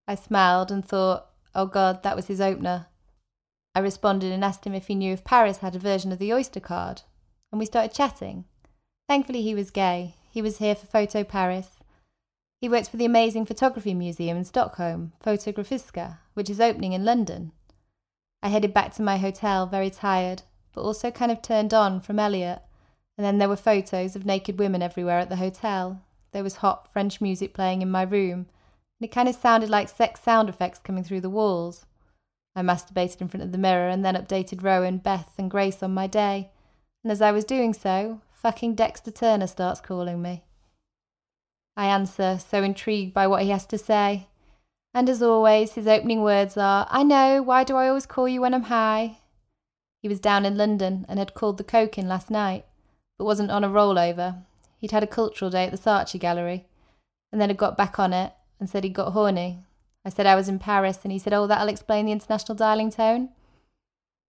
I 0.09 0.16
smiled 0.16 0.73
and 0.73 0.85
thought, 0.85 1.26
Oh 1.54 1.66
God, 1.66 2.02
that 2.02 2.16
was 2.16 2.26
his 2.26 2.40
opener. 2.40 2.87
I 3.75 3.80
responded 3.80 4.33
and 4.33 4.45
asked 4.45 4.66
him 4.66 4.75
if 4.75 4.88
he 4.88 4.97
knew 4.97 5.12
if 5.12 5.25
Paris 5.25 5.59
had 5.59 5.76
a 5.76 5.80
version 5.80 6.11
of 6.11 6.19
the 6.19 6.33
Oyster 6.33 6.61
card, 6.61 7.02
and 7.52 7.61
we 7.61 7.66
started 7.66 7.95
chatting. 7.95 8.45
Thankfully, 9.09 9.42
he 9.42 9.54
was 9.54 9.71
gay. 9.71 10.16
He 10.30 10.42
was 10.42 10.59
here 10.59 10.75
for 10.75 10.87
Photo 10.87 11.23
Paris, 11.23 11.79
he 12.60 12.68
works 12.68 12.88
for 12.88 12.98
the 12.98 13.06
amazing 13.06 13.46
photography 13.46 13.94
museum 13.94 14.36
in 14.36 14.44
Stockholm, 14.44 15.12
Fotografiska, 15.24 16.18
which 16.34 16.50
is 16.50 16.60
opening 16.60 16.92
in 16.92 17.04
London. 17.06 17.52
I 18.42 18.48
headed 18.48 18.74
back 18.74 18.92
to 18.94 19.02
my 19.02 19.16
hotel 19.16 19.66
very 19.66 19.88
tired, 19.88 20.42
but 20.74 20.82
also 20.82 21.10
kind 21.10 21.32
of 21.32 21.40
turned 21.40 21.72
on 21.72 22.00
from 22.00 22.18
Elliot. 22.18 22.60
And 23.16 23.24
then 23.24 23.38
there 23.38 23.48
were 23.48 23.56
photos 23.56 24.14
of 24.14 24.26
naked 24.26 24.58
women 24.58 24.82
everywhere 24.82 25.18
at 25.18 25.30
the 25.30 25.36
hotel. 25.36 26.02
There 26.32 26.42
was 26.42 26.56
hot 26.56 26.92
French 26.92 27.20
music 27.20 27.54
playing 27.54 27.80
in 27.80 27.90
my 27.90 28.02
room, 28.02 28.46
and 28.98 29.08
it 29.08 29.12
kind 29.12 29.28
of 29.28 29.34
sounded 29.34 29.70
like 29.70 29.88
sex 29.88 30.20
sound 30.20 30.48
effects 30.48 30.78
coming 30.78 31.02
through 31.02 31.22
the 31.22 31.30
walls. 31.30 31.86
I 32.54 32.62
masturbated 32.62 33.22
in 33.22 33.28
front 33.28 33.44
of 33.44 33.52
the 33.52 33.58
mirror 33.58 33.88
and 33.88 34.04
then 34.04 34.16
updated 34.16 34.62
Rowan, 34.62 34.98
Beth, 34.98 35.32
and 35.38 35.50
Grace 35.50 35.82
on 35.82 35.94
my 35.94 36.06
day. 36.06 36.50
And 37.02 37.10
as 37.10 37.22
I 37.22 37.32
was 37.32 37.44
doing 37.44 37.72
so, 37.72 38.20
fucking 38.32 38.74
Dexter 38.74 39.10
Turner 39.10 39.46
starts 39.46 39.80
calling 39.80 40.20
me. 40.20 40.44
I 41.80 41.87
answer, 41.87 42.38
so 42.38 42.62
intrigued 42.62 43.14
by 43.14 43.26
what 43.26 43.42
he 43.42 43.49
has 43.49 43.64
to 43.64 43.78
say. 43.78 44.26
And 44.92 45.08
as 45.08 45.22
always, 45.22 45.72
his 45.72 45.87
opening 45.87 46.20
words 46.20 46.58
are, 46.58 46.87
I 46.90 47.02
know, 47.02 47.40
why 47.40 47.64
do 47.64 47.75
I 47.75 47.88
always 47.88 48.04
call 48.04 48.28
you 48.28 48.42
when 48.42 48.52
I'm 48.52 48.64
high? 48.64 49.16
He 50.02 50.08
was 50.08 50.20
down 50.20 50.44
in 50.44 50.58
London 50.58 51.06
and 51.08 51.18
had 51.18 51.32
called 51.32 51.56
the 51.56 51.64
coke 51.64 51.96
in 51.96 52.06
last 52.06 52.30
night, 52.30 52.66
but 53.16 53.25
wasn't 53.25 53.50
on 53.50 53.64
a 53.64 53.70
rollover. 53.70 54.42
He'd 54.76 54.90
had 54.90 55.02
a 55.02 55.06
cultural 55.06 55.50
day 55.50 55.64
at 55.64 55.70
the 55.70 55.78
Saatchi 55.78 56.20
Gallery, 56.20 56.66
and 57.32 57.40
then 57.40 57.49
had 57.49 57.56
got 57.56 57.78
back 57.78 57.99
on 57.99 58.12
it 58.12 58.34
and 58.58 58.68
said 58.68 58.84
he'd 58.84 58.92
got 58.92 59.14
horny. 59.14 59.60
I 60.04 60.10
said 60.10 60.26
I 60.26 60.34
was 60.34 60.50
in 60.50 60.58
Paris, 60.58 60.99
and 61.02 61.10
he 61.10 61.18
said, 61.18 61.32
Oh, 61.32 61.46
that'll 61.46 61.68
explain 61.68 62.04
the 62.04 62.12
international 62.12 62.56
dialing 62.56 62.90
tone. 62.90 63.30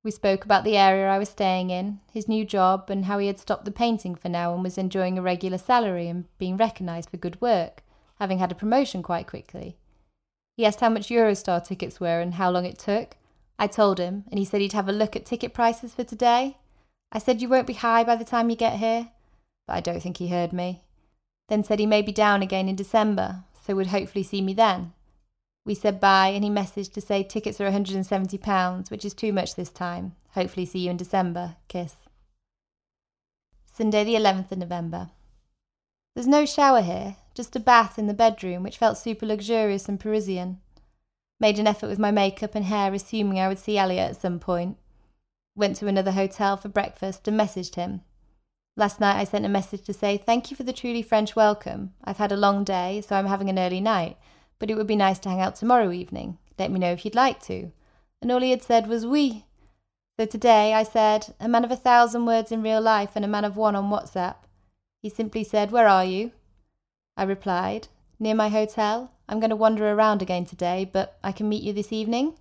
We 0.04 0.10
spoke 0.10 0.44
about 0.44 0.64
the 0.64 0.78
area 0.78 1.08
I 1.08 1.20
was 1.20 1.30
staying 1.30 1.70
in, 1.70 2.00
his 2.12 2.28
new 2.28 2.44
job, 2.44 2.90
and 2.90 3.06
how 3.06 3.20
he 3.20 3.28
had 3.28 3.38
stopped 3.38 3.66
the 3.66 3.72
painting 3.72 4.16
for 4.16 4.30
now 4.30 4.54
and 4.54 4.64
was 4.64 4.78
enjoying 4.78 5.18
a 5.18 5.22
regular 5.22 5.60
salary 5.60 6.08
and 6.08 6.26
being 6.40 6.58
recognised 6.58 7.12
for 7.12 7.18
good 7.18 7.40
work, 7.40 7.84
having 8.20 8.40
had 8.40 8.52
a 8.52 8.56
promotion 8.56 9.04
quite 9.04 9.28
quickly. 9.28 9.78
He 10.58 10.66
asked 10.66 10.80
how 10.80 10.90
much 10.90 11.10
Eurostar 11.10 11.64
tickets 11.64 12.00
were 12.00 12.20
and 12.20 12.34
how 12.34 12.50
long 12.50 12.66
it 12.66 12.80
took. 12.80 13.16
I 13.60 13.68
told 13.68 14.00
him, 14.00 14.24
and 14.32 14.40
he 14.40 14.46
said 14.46 14.62
he'd 14.62 14.74
have 14.74 14.90
a 14.90 14.94
look 14.94 15.16
at 15.16 15.26
ticket 15.26 15.54
prices 15.54 15.94
for 15.94 16.04
today. 16.04 16.58
I 17.12 17.20
said 17.20 17.42
you 17.42 17.50
won't 17.50 17.68
be 17.68 17.74
high 17.74 18.04
by 18.04 18.16
the 18.16 18.26
time 18.26 18.50
you 18.50 18.56
get 18.56 18.80
here, 18.80 19.12
but 19.68 19.76
I 19.76 19.82
don't 19.82 20.02
think 20.02 20.18
he 20.18 20.30
heard 20.30 20.52
me. 20.52 20.82
Then 21.48 21.64
said 21.64 21.78
he 21.78 21.86
may 21.86 22.02
be 22.02 22.12
down 22.12 22.42
again 22.42 22.68
in 22.68 22.76
December, 22.76 23.44
so 23.66 23.76
would 23.76 23.88
hopefully 23.88 24.24
see 24.24 24.42
me 24.42 24.54
then. 24.54 24.94
We 25.64 25.76
said 25.76 26.00
bye, 26.00 26.30
and 26.30 26.44
he 26.44 26.50
messaged 26.50 26.94
to 26.94 27.02
say 27.02 27.24
tickets 27.24 27.62
are 27.62 27.70
£170, 27.70 28.90
which 28.90 29.06
is 29.06 29.14
too 29.14 29.32
much 29.32 29.56
this 29.56 29.70
time. 29.70 30.16
Hopefully, 30.32 30.66
see 30.66 30.80
you 30.80 30.92
in 30.92 30.98
December. 30.98 31.58
Kiss. 31.68 31.96
Sunday, 33.72 34.04
the 34.04 34.16
11th 34.16 34.52
of 34.52 34.58
November. 34.58 35.12
There's 36.16 36.28
no 36.28 36.46
shower 36.46 36.82
here, 36.82 37.18
just 37.36 37.56
a 37.56 37.60
bath 37.60 38.00
in 38.00 38.08
the 38.08 38.14
bedroom, 38.14 38.64
which 38.64 38.78
felt 38.78 38.98
super 38.98 39.26
luxurious 39.26 39.88
and 39.88 40.00
Parisian. 40.00 40.60
Made 41.40 41.60
an 41.60 41.68
effort 41.68 41.88
with 41.88 42.00
my 42.00 42.12
makeup 42.12 42.56
and 42.56 42.66
hair, 42.66 42.94
assuming 42.94 43.40
I 43.40 43.48
would 43.48 43.60
see 43.60 43.78
Elliot 43.78 44.12
at 44.12 44.22
some 44.22 44.40
point. 44.40 44.78
Went 45.56 45.76
to 45.78 45.88
another 45.88 46.12
hotel 46.12 46.58
for 46.58 46.70
breakfast 46.70 47.28
and 47.28 47.40
messaged 47.40 47.76
him. 47.76 48.02
Last 48.76 49.00
night 49.00 49.20
I 49.20 49.26
sent 49.26 49.46
a 49.46 49.50
message 49.50 49.84
to 49.84 49.94
say, 49.94 50.18
Thank 50.18 50.50
you 50.50 50.58
for 50.58 50.64
the 50.64 50.74
truly 50.74 51.02
French 51.02 51.36
welcome. 51.36 51.94
I've 52.04 52.18
had 52.18 52.32
a 52.32 52.38
long 52.38 52.64
day, 52.64 53.02
so 53.02 53.16
I'm 53.16 53.28
having 53.28 53.50
an 53.50 53.60
early 53.60 53.82
night 53.82 54.18
but 54.62 54.70
it 54.70 54.76
would 54.78 54.86
be 54.86 54.96
nice 54.96 55.18
to 55.18 55.28
hang 55.28 55.42
out 55.42 55.56
tomorrow 55.56 55.92
evening. 55.92 56.38
Let 56.60 56.70
me 56.70 56.80
know 56.80 56.92
if 56.92 57.04
you'd 57.04 57.16
like 57.16 57.42
to. 57.46 57.72
And 58.22 58.32
all 58.32 58.42
he 58.42 58.52
had 58.52 58.62
said 58.62 58.86
was 58.86 59.08
oui. 59.08 59.46
So 60.20 60.28
today 60.28 60.76
I 60.76 60.84
said, 60.84 61.34
a 61.40 61.50
man 61.50 61.66
of 61.66 61.72
a 61.72 61.76
thousand 61.76 62.28
words 62.28 62.52
in 62.52 62.62
real 62.62 62.80
life 62.80 63.14
and 63.16 63.26
a 63.26 63.28
man 63.28 63.44
of 63.44 63.58
one 63.58 63.76
on 63.76 63.90
WhatsApp. 63.90 64.36
He 65.02 65.10
simply 65.10 65.44
said, 65.44 65.72
Where 65.72 65.88
are 65.88 66.06
you? 66.06 66.32
I 67.18 67.24
replied, 67.24 67.88
Near 68.20 68.36
my 68.36 68.50
hotel. 68.50 69.12
I'm 69.28 69.40
going 69.40 69.50
to 69.50 69.56
wander 69.56 69.92
around 69.92 70.22
again 70.22 70.46
today, 70.46 70.88
but 70.94 71.18
I 71.24 71.32
can 71.32 71.50
meet 71.50 71.64
you 71.64 71.74
this 71.74 71.92
evening. 71.92 72.36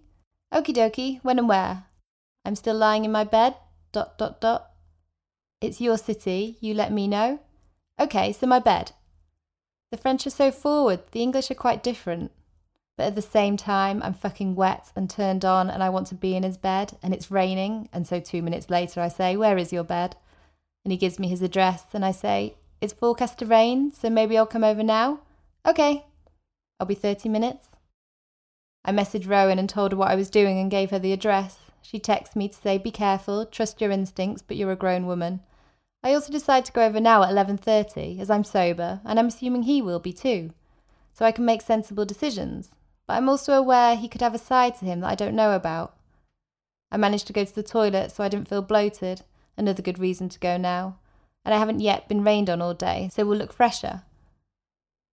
Okie 0.53 0.75
dokie, 0.75 1.21
when 1.23 1.39
and 1.39 1.49
where? 1.49 1.85
I'm 2.45 2.55
still 2.55 2.77
lying 2.77 3.07
in 3.07 3.13
my 3.13 3.25
bed. 3.25 3.55
Dot 3.93 4.19
dot 4.19 4.43
dot. 4.43 4.73
It's 5.63 5.81
your 5.81 5.97
city, 5.97 6.59
you 6.61 6.75
let 6.75 6.93
me 6.93 7.09
know. 7.09 7.41
Okay, 7.99 8.33
so 8.33 8.47
my 8.47 8.59
bed. 8.59 8.93
The 9.91 9.97
French 9.97 10.27
are 10.27 10.31
so 10.31 10.53
forward, 10.53 11.01
the 11.11 11.23
English 11.23 11.51
are 11.51 11.57
quite 11.57 11.83
different. 11.83 12.31
But 12.97 13.07
at 13.07 13.15
the 13.15 13.23
same 13.23 13.57
time, 13.57 14.03
I'm 14.03 14.15
fucking 14.15 14.55
wet 14.55 14.93
and 14.95 15.09
turned 15.09 15.45
on 15.45 15.71
and 15.71 15.83
I 15.83 15.89
want 15.89 16.07
to 16.09 16.15
be 16.15 16.37
in 16.37 16.43
his 16.43 16.59
bed 16.59 16.99
and 17.03 17.15
it's 17.15 17.31
raining. 17.31 17.89
And 17.93 18.07
so 18.07 18.21
two 18.21 18.43
minutes 18.43 18.69
later, 18.69 19.01
I 19.01 19.09
say, 19.09 19.37
Where 19.37 19.57
is 19.57 19.73
your 19.73 19.85
bed? 19.85 20.17
And 20.85 20.93
he 20.93 20.99
gives 20.99 21.19
me 21.19 21.29
his 21.29 21.43
address 21.43 21.87
and 21.93 22.05
I 22.05 22.13
say, 22.13 22.57
It's 22.81 22.93
forecast 22.93 23.39
to 23.39 23.47
rain, 23.47 23.91
so 23.91 24.11
maybe 24.11 24.37
I'll 24.37 24.47
come 24.47 24.65
over 24.65 24.83
now? 24.83 25.21
Okay. 25.67 26.05
I'll 26.79 26.87
be 26.87 26.95
30 26.95 27.29
minutes. 27.29 27.69
I 28.85 28.93
messaged 28.93 29.29
Rowan 29.29 29.59
and 29.59 29.69
told 29.69 29.93
her 29.93 29.99
what 29.99 30.11
I 30.11 30.15
was 30.15 30.31
doing 30.31 30.59
and 30.59 30.71
gave 30.71 30.91
her 30.91 30.99
the 30.99 31.13
address. 31.13 31.59
She 31.83 31.99
texts 31.99 32.37
me 32.37 32.49
to 32.49 32.55
say, 32.55 32.79
Be 32.79 32.91
careful, 32.91 33.47
trust 33.47 33.81
your 33.81 33.91
instincts, 33.91 34.43
but 34.47 34.57
you're 34.57 34.73
a 34.73 34.77
grown 34.77 35.07
woman. 35.07 35.41
I 36.03 36.15
also 36.15 36.33
decide 36.33 36.65
to 36.65 36.73
go 36.73 36.85
over 36.85 37.01
now 37.01 37.23
at 37.23 37.31
11:30 37.31 38.21
as 38.21 38.31
I'm 38.31 38.45
sober 38.45 39.01
and 39.05 39.19
I'm 39.19 39.27
assuming 39.27 39.65
he 39.65 39.83
will 39.83 40.01
be 40.01 40.13
too. 40.13 40.53
So 41.13 41.27
I 41.27 41.33
can 41.33 41.45
make 41.45 41.63
sensible 41.63 42.05
decisions. 42.05 42.71
But 43.07 43.15
I'm 43.15 43.29
also 43.29 43.53
aware 43.53 43.97
he 43.97 44.09
could 44.09 44.23
have 44.23 44.35
a 44.35 44.39
side 44.39 44.77
to 44.77 44.85
him 44.85 45.01
that 45.01 45.11
I 45.11 45.15
don't 45.15 45.35
know 45.35 45.55
about. 45.55 45.95
I 46.91 46.97
managed 46.97 47.27
to 47.27 47.33
go 47.33 47.45
to 47.45 47.55
the 47.55 47.63
toilet 47.63 48.13
so 48.13 48.25
I 48.25 48.29
didn't 48.29 48.49
feel 48.49 48.63
bloated, 48.63 49.23
another 49.57 49.83
good 49.83 49.99
reason 49.99 50.29
to 50.31 50.39
go 50.39 50.57
now. 50.57 50.97
And 51.45 51.55
I 51.55 51.59
haven't 51.59 51.81
yet 51.81 52.09
been 52.09 52.25
rained 52.25 52.49
on 52.49 52.63
all 52.63 52.75
day, 52.75 53.11
so 53.13 53.25
we'll 53.25 53.39
look 53.39 53.53
fresher. 53.53 54.03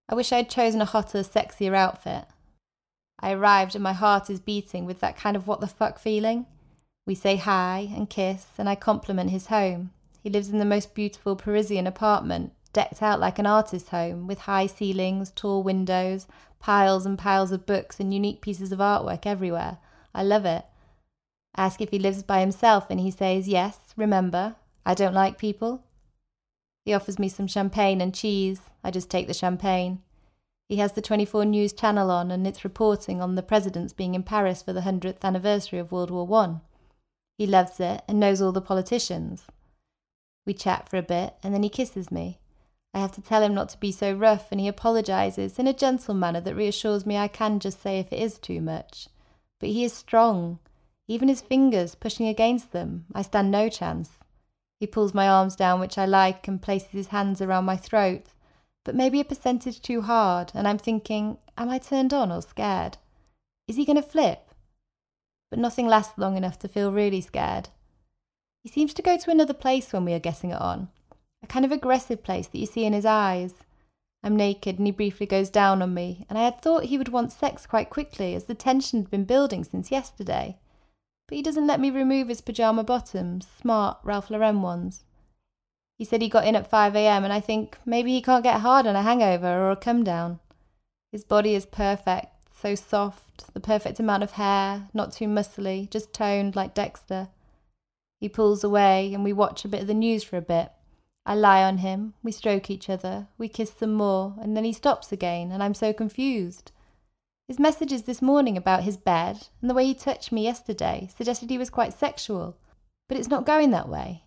I 0.08 0.14
wish 0.14 0.32
I 0.32 0.36
had 0.36 0.50
chosen 0.50 0.80
a 0.80 0.86
hotter, 0.86 1.22
sexier 1.22 1.74
outfit. 1.74 2.24
I 3.20 3.32
arrived 3.32 3.74
and 3.74 3.84
my 3.84 3.92
heart 3.92 4.30
is 4.30 4.40
beating 4.40 4.86
with 4.86 5.00
that 5.00 5.16
kind 5.16 5.36
of 5.36 5.46
what 5.46 5.60
the 5.60 5.66
fuck 5.66 5.98
feeling. 5.98 6.46
We 7.06 7.14
say 7.14 7.36
hi 7.36 7.90
and 7.94 8.08
kiss, 8.08 8.46
and 8.58 8.68
I 8.68 8.74
compliment 8.74 9.30
his 9.30 9.46
home, 9.46 9.90
he 10.22 10.30
lives 10.30 10.48
in 10.50 10.58
the 10.58 10.64
most 10.64 10.94
beautiful 10.94 11.36
Parisian 11.36 11.86
apartment, 11.86 12.52
decked 12.72 13.02
out 13.02 13.20
like 13.20 13.38
an 13.38 13.46
artist's 13.46 13.90
home, 13.90 14.26
with 14.26 14.40
high 14.40 14.66
ceilings, 14.66 15.30
tall 15.30 15.62
windows, 15.62 16.26
piles 16.60 17.06
and 17.06 17.18
piles 17.18 17.52
of 17.52 17.66
books, 17.66 18.00
and 18.00 18.12
unique 18.12 18.40
pieces 18.40 18.72
of 18.72 18.78
artwork 18.78 19.26
everywhere. 19.26 19.78
I 20.14 20.22
love 20.22 20.44
it. 20.44 20.64
Ask 21.56 21.80
if 21.80 21.90
he 21.90 21.98
lives 21.98 22.22
by 22.22 22.40
himself, 22.40 22.86
and 22.90 23.00
he 23.00 23.10
says, 23.10 23.48
Yes, 23.48 23.78
remember, 23.96 24.56
I 24.84 24.94
don't 24.94 25.14
like 25.14 25.38
people. 25.38 25.82
He 26.84 26.94
offers 26.94 27.18
me 27.18 27.28
some 27.28 27.46
champagne 27.46 28.00
and 28.00 28.14
cheese. 28.14 28.60
I 28.82 28.90
just 28.90 29.10
take 29.10 29.26
the 29.26 29.34
champagne. 29.34 30.00
He 30.68 30.76
has 30.76 30.92
the 30.92 31.02
24 31.02 31.46
News 31.46 31.72
channel 31.72 32.10
on, 32.10 32.30
and 32.30 32.46
it's 32.46 32.64
reporting 32.64 33.20
on 33.20 33.34
the 33.34 33.42
presidents 33.42 33.92
being 33.92 34.14
in 34.14 34.22
Paris 34.22 34.62
for 34.62 34.72
the 34.72 34.82
100th 34.82 35.22
anniversary 35.22 35.78
of 35.78 35.92
World 35.92 36.10
War 36.10 36.26
One. 36.26 36.60
He 37.38 37.46
loves 37.46 37.80
it 37.80 38.02
and 38.06 38.20
knows 38.20 38.42
all 38.42 38.52
the 38.52 38.60
politicians. 38.60 39.44
We 40.48 40.54
chat 40.54 40.88
for 40.88 40.96
a 40.96 41.02
bit, 41.02 41.34
and 41.42 41.52
then 41.52 41.62
he 41.62 41.68
kisses 41.68 42.10
me. 42.10 42.38
I 42.94 43.00
have 43.00 43.12
to 43.12 43.20
tell 43.20 43.42
him 43.42 43.52
not 43.52 43.68
to 43.68 43.78
be 43.78 43.92
so 43.92 44.14
rough, 44.14 44.50
and 44.50 44.58
he 44.58 44.66
apologizes 44.66 45.58
in 45.58 45.66
a 45.66 45.74
gentle 45.74 46.14
manner 46.14 46.40
that 46.40 46.56
reassures 46.56 47.04
me 47.04 47.18
I 47.18 47.28
can 47.28 47.60
just 47.60 47.82
say 47.82 47.98
if 47.98 48.10
it 48.14 48.18
is 48.18 48.38
too 48.38 48.62
much. 48.62 49.08
But 49.60 49.68
he 49.68 49.84
is 49.84 49.92
strong. 49.92 50.58
Even 51.06 51.28
his 51.28 51.42
fingers 51.42 51.94
pushing 51.94 52.26
against 52.26 52.72
them, 52.72 53.04
I 53.14 53.20
stand 53.20 53.50
no 53.50 53.68
chance. 53.68 54.12
He 54.80 54.86
pulls 54.86 55.12
my 55.12 55.28
arms 55.28 55.54
down, 55.54 55.80
which 55.80 55.98
I 55.98 56.06
like, 56.06 56.48
and 56.48 56.62
places 56.62 56.92
his 56.92 57.08
hands 57.08 57.42
around 57.42 57.66
my 57.66 57.76
throat, 57.76 58.28
but 58.84 58.94
maybe 58.94 59.20
a 59.20 59.24
percentage 59.24 59.82
too 59.82 60.00
hard, 60.00 60.50
and 60.54 60.66
I'm 60.66 60.78
thinking, 60.78 61.36
am 61.58 61.68
I 61.68 61.76
turned 61.76 62.14
on 62.14 62.32
or 62.32 62.40
scared? 62.40 62.96
Is 63.66 63.76
he 63.76 63.84
going 63.84 63.96
to 63.96 64.02
flip? 64.02 64.50
But 65.50 65.58
nothing 65.58 65.88
lasts 65.88 66.16
long 66.16 66.38
enough 66.38 66.58
to 66.60 66.68
feel 66.68 66.90
really 66.90 67.20
scared. 67.20 67.68
He 68.62 68.68
seems 68.68 68.92
to 68.94 69.02
go 69.02 69.16
to 69.16 69.30
another 69.30 69.54
place 69.54 69.92
when 69.92 70.04
we 70.04 70.12
are 70.12 70.18
getting 70.18 70.50
it 70.50 70.60
on, 70.60 70.88
a 71.42 71.46
kind 71.46 71.64
of 71.64 71.72
aggressive 71.72 72.22
place 72.22 72.46
that 72.48 72.58
you 72.58 72.66
see 72.66 72.84
in 72.84 72.92
his 72.92 73.06
eyes. 73.06 73.54
I'm 74.22 74.36
naked 74.36 74.78
and 74.78 74.86
he 74.86 74.92
briefly 74.92 75.26
goes 75.26 75.48
down 75.48 75.80
on 75.80 75.94
me, 75.94 76.26
and 76.28 76.38
I 76.38 76.42
had 76.44 76.60
thought 76.60 76.84
he 76.84 76.98
would 76.98 77.08
want 77.08 77.32
sex 77.32 77.66
quite 77.66 77.88
quickly 77.88 78.34
as 78.34 78.44
the 78.44 78.54
tension 78.54 79.02
had 79.02 79.10
been 79.10 79.24
building 79.24 79.62
since 79.64 79.90
yesterday. 79.90 80.58
But 81.28 81.36
he 81.36 81.42
doesn't 81.42 81.66
let 81.66 81.78
me 81.78 81.90
remove 81.90 82.28
his 82.28 82.40
pyjama 82.40 82.84
bottoms, 82.84 83.46
smart 83.60 83.98
Ralph 84.02 84.30
Lauren 84.30 84.60
ones. 84.62 85.04
He 85.98 86.04
said 86.04 86.22
he 86.22 86.28
got 86.28 86.46
in 86.46 86.56
at 86.56 86.70
5am, 86.70 87.24
and 87.24 87.32
I 87.32 87.40
think 87.40 87.78
maybe 87.84 88.12
he 88.12 88.22
can't 88.22 88.44
get 88.44 88.60
hard 88.60 88.86
on 88.86 88.96
a 88.96 89.02
hangover 89.02 89.46
or 89.46 89.70
a 89.70 89.76
come 89.76 90.04
down. 90.04 90.40
His 91.12 91.24
body 91.24 91.54
is 91.54 91.66
perfect, 91.66 92.28
so 92.60 92.74
soft, 92.74 93.52
the 93.54 93.60
perfect 93.60 94.00
amount 94.00 94.22
of 94.22 94.32
hair, 94.32 94.88
not 94.92 95.12
too 95.12 95.26
muscly, 95.26 95.88
just 95.90 96.12
toned 96.12 96.56
like 96.56 96.74
Dexter. 96.74 97.28
He 98.20 98.28
pulls 98.28 98.64
away, 98.64 99.12
and 99.14 99.22
we 99.22 99.32
watch 99.32 99.64
a 99.64 99.68
bit 99.68 99.82
of 99.82 99.86
the 99.86 99.94
news 99.94 100.24
for 100.24 100.36
a 100.36 100.42
bit. 100.42 100.70
I 101.24 101.34
lie 101.34 101.62
on 101.62 101.78
him, 101.78 102.14
we 102.22 102.32
stroke 102.32 102.70
each 102.70 102.88
other, 102.88 103.28
we 103.36 103.48
kiss 103.48 103.72
some 103.78 103.92
more, 103.92 104.34
and 104.40 104.56
then 104.56 104.64
he 104.64 104.72
stops 104.72 105.12
again, 105.12 105.52
and 105.52 105.62
I'm 105.62 105.74
so 105.74 105.92
confused. 105.92 106.72
His 107.46 107.58
messages 107.58 108.02
this 108.02 108.22
morning 108.22 108.56
about 108.56 108.82
his 108.82 108.96
bed 108.96 109.48
and 109.60 109.70
the 109.70 109.74
way 109.74 109.86
he 109.86 109.94
touched 109.94 110.32
me 110.32 110.44
yesterday 110.44 111.08
suggested 111.16 111.48
he 111.48 111.58
was 111.58 111.70
quite 111.70 111.92
sexual, 111.92 112.56
but 113.08 113.18
it's 113.18 113.28
not 113.28 113.46
going 113.46 113.70
that 113.70 113.88
way. 113.88 114.24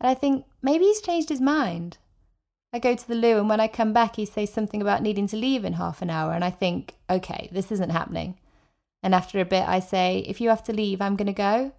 And 0.00 0.08
I 0.08 0.14
think 0.14 0.44
maybe 0.62 0.84
he's 0.84 1.00
changed 1.00 1.28
his 1.28 1.40
mind. 1.40 1.98
I 2.72 2.78
go 2.78 2.94
to 2.94 3.08
the 3.08 3.14
loo, 3.14 3.38
and 3.38 3.48
when 3.48 3.60
I 3.60 3.68
come 3.68 3.92
back, 3.92 4.16
he 4.16 4.24
says 4.24 4.52
something 4.52 4.80
about 4.80 5.02
needing 5.02 5.26
to 5.28 5.36
leave 5.36 5.64
in 5.64 5.74
half 5.74 6.00
an 6.00 6.10
hour, 6.10 6.32
and 6.32 6.44
I 6.44 6.50
think, 6.50 6.96
okay, 7.10 7.48
this 7.52 7.70
isn't 7.70 7.90
happening. 7.90 8.38
And 9.02 9.14
after 9.14 9.38
a 9.38 9.44
bit, 9.44 9.68
I 9.68 9.80
say, 9.80 10.24
if 10.26 10.40
you 10.40 10.48
have 10.48 10.64
to 10.64 10.72
leave, 10.72 11.00
I'm 11.00 11.16
going 11.16 11.26
to 11.26 11.32
go. 11.32 11.72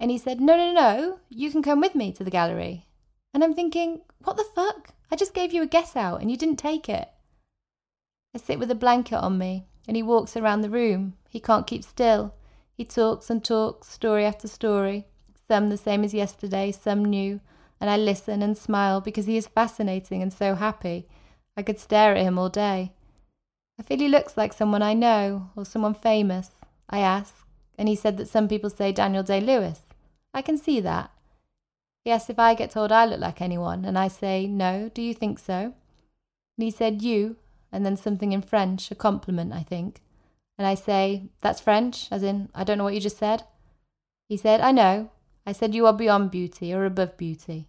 And 0.00 0.10
he 0.10 0.16
said, 0.16 0.40
No, 0.40 0.56
no, 0.56 0.72
no, 0.72 1.20
you 1.28 1.50
can 1.50 1.62
come 1.62 1.80
with 1.80 1.94
me 1.94 2.10
to 2.12 2.24
the 2.24 2.30
gallery. 2.30 2.86
And 3.34 3.44
I'm 3.44 3.54
thinking, 3.54 4.00
What 4.24 4.38
the 4.38 4.44
fuck? 4.54 4.94
I 5.12 5.16
just 5.16 5.34
gave 5.34 5.52
you 5.52 5.62
a 5.62 5.66
guess 5.66 5.94
out 5.94 6.22
and 6.22 6.30
you 6.30 6.38
didn't 6.38 6.56
take 6.56 6.88
it. 6.88 7.08
I 8.34 8.38
sit 8.38 8.58
with 8.58 8.70
a 8.70 8.76
blanket 8.76 9.18
on 9.18 9.36
me 9.36 9.66
and 9.86 9.96
he 9.96 10.02
walks 10.02 10.36
around 10.36 10.62
the 10.62 10.70
room. 10.70 11.14
He 11.28 11.38
can't 11.38 11.66
keep 11.66 11.84
still. 11.84 12.34
He 12.72 12.84
talks 12.84 13.28
and 13.28 13.44
talks, 13.44 13.88
story 13.88 14.24
after 14.24 14.48
story, 14.48 15.06
some 15.46 15.68
the 15.68 15.76
same 15.76 16.02
as 16.02 16.14
yesterday, 16.14 16.72
some 16.72 17.04
new, 17.04 17.40
and 17.78 17.90
I 17.90 17.96
listen 17.96 18.42
and 18.42 18.56
smile 18.56 19.02
because 19.02 19.26
he 19.26 19.36
is 19.36 19.48
fascinating 19.48 20.22
and 20.22 20.32
so 20.32 20.54
happy. 20.54 21.06
I 21.56 21.62
could 21.62 21.78
stare 21.78 22.14
at 22.14 22.22
him 22.22 22.38
all 22.38 22.48
day. 22.48 22.92
I 23.78 23.82
feel 23.82 23.98
he 23.98 24.08
looks 24.08 24.36
like 24.36 24.52
someone 24.52 24.82
I 24.82 24.94
know 24.94 25.50
or 25.56 25.64
someone 25.66 25.94
famous. 25.94 26.50
I 26.88 27.00
ask, 27.00 27.34
and 27.76 27.88
he 27.88 27.96
said 27.96 28.16
that 28.16 28.28
some 28.28 28.48
people 28.48 28.70
say 28.70 28.92
Daniel 28.92 29.22
Day 29.22 29.40
Lewis. 29.40 29.80
I 30.32 30.42
can 30.42 30.58
see 30.58 30.80
that. 30.80 31.10
Yes, 32.04 32.30
if 32.30 32.38
I 32.38 32.54
get 32.54 32.70
told 32.70 32.92
I 32.92 33.04
look 33.04 33.20
like 33.20 33.40
anyone, 33.40 33.84
and 33.84 33.98
I 33.98 34.08
say, 34.08 34.46
No, 34.46 34.90
do 34.94 35.02
you 35.02 35.12
think 35.14 35.38
so? 35.38 35.74
And 36.56 36.64
he 36.64 36.70
said, 36.70 37.02
You, 37.02 37.36
and 37.72 37.84
then 37.84 37.96
something 37.96 38.32
in 38.32 38.42
French, 38.42 38.90
a 38.90 38.94
compliment, 38.94 39.52
I 39.52 39.62
think. 39.62 40.00
And 40.56 40.66
I 40.66 40.74
say, 40.74 41.30
That's 41.40 41.60
French, 41.60 42.08
as 42.10 42.22
in, 42.22 42.48
I 42.54 42.64
don't 42.64 42.78
know 42.78 42.84
what 42.84 42.94
you 42.94 43.00
just 43.00 43.18
said. 43.18 43.44
He 44.28 44.36
said, 44.36 44.60
I 44.60 44.72
know. 44.72 45.10
I 45.46 45.52
said, 45.52 45.74
You 45.74 45.86
are 45.86 45.92
beyond 45.92 46.30
beauty 46.30 46.72
or 46.72 46.84
above 46.84 47.16
beauty. 47.16 47.68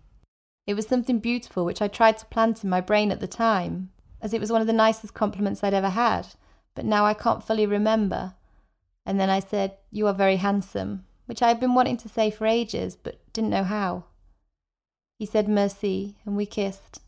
It 0.67 0.75
was 0.75 0.87
something 0.87 1.19
beautiful 1.19 1.65
which 1.65 1.81
I 1.81 1.87
tried 1.87 2.17
to 2.19 2.25
plant 2.27 2.63
in 2.63 2.69
my 2.69 2.81
brain 2.81 3.11
at 3.11 3.19
the 3.19 3.27
time, 3.27 3.89
as 4.21 4.33
it 4.33 4.39
was 4.39 4.51
one 4.51 4.61
of 4.61 4.67
the 4.67 4.73
nicest 4.73 5.13
compliments 5.13 5.63
I'd 5.63 5.73
ever 5.73 5.89
had, 5.89 6.27
but 6.75 6.85
now 6.85 7.05
I 7.05 7.13
can't 7.13 7.43
fully 7.43 7.65
remember. 7.65 8.35
And 9.05 9.19
then 9.19 9.29
I 9.29 9.39
said, 9.39 9.77
You 9.89 10.07
are 10.07 10.13
very 10.13 10.37
handsome, 10.37 11.05
which 11.25 11.41
I 11.41 11.47
had 11.47 11.59
been 11.59 11.73
wanting 11.73 11.97
to 11.97 12.09
say 12.09 12.31
for 12.31 12.45
ages, 12.45 12.95
but 12.95 13.19
didn't 13.33 13.49
know 13.49 13.63
how. 13.63 14.05
He 15.17 15.25
said, 15.25 15.47
Merci, 15.47 16.17
and 16.25 16.35
we 16.35 16.45
kissed. 16.45 17.01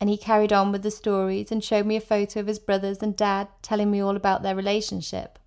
And 0.00 0.10
he 0.10 0.16
carried 0.16 0.52
on 0.52 0.72
with 0.72 0.82
the 0.82 0.90
stories 0.90 1.52
and 1.52 1.62
showed 1.62 1.86
me 1.86 1.96
a 1.96 2.00
photo 2.00 2.40
of 2.40 2.46
his 2.46 2.58
brothers 2.58 3.02
and 3.02 3.16
dad 3.16 3.48
telling 3.62 3.90
me 3.90 4.00
all 4.00 4.16
about 4.16 4.42
their 4.42 4.56
relationship. 4.56 5.38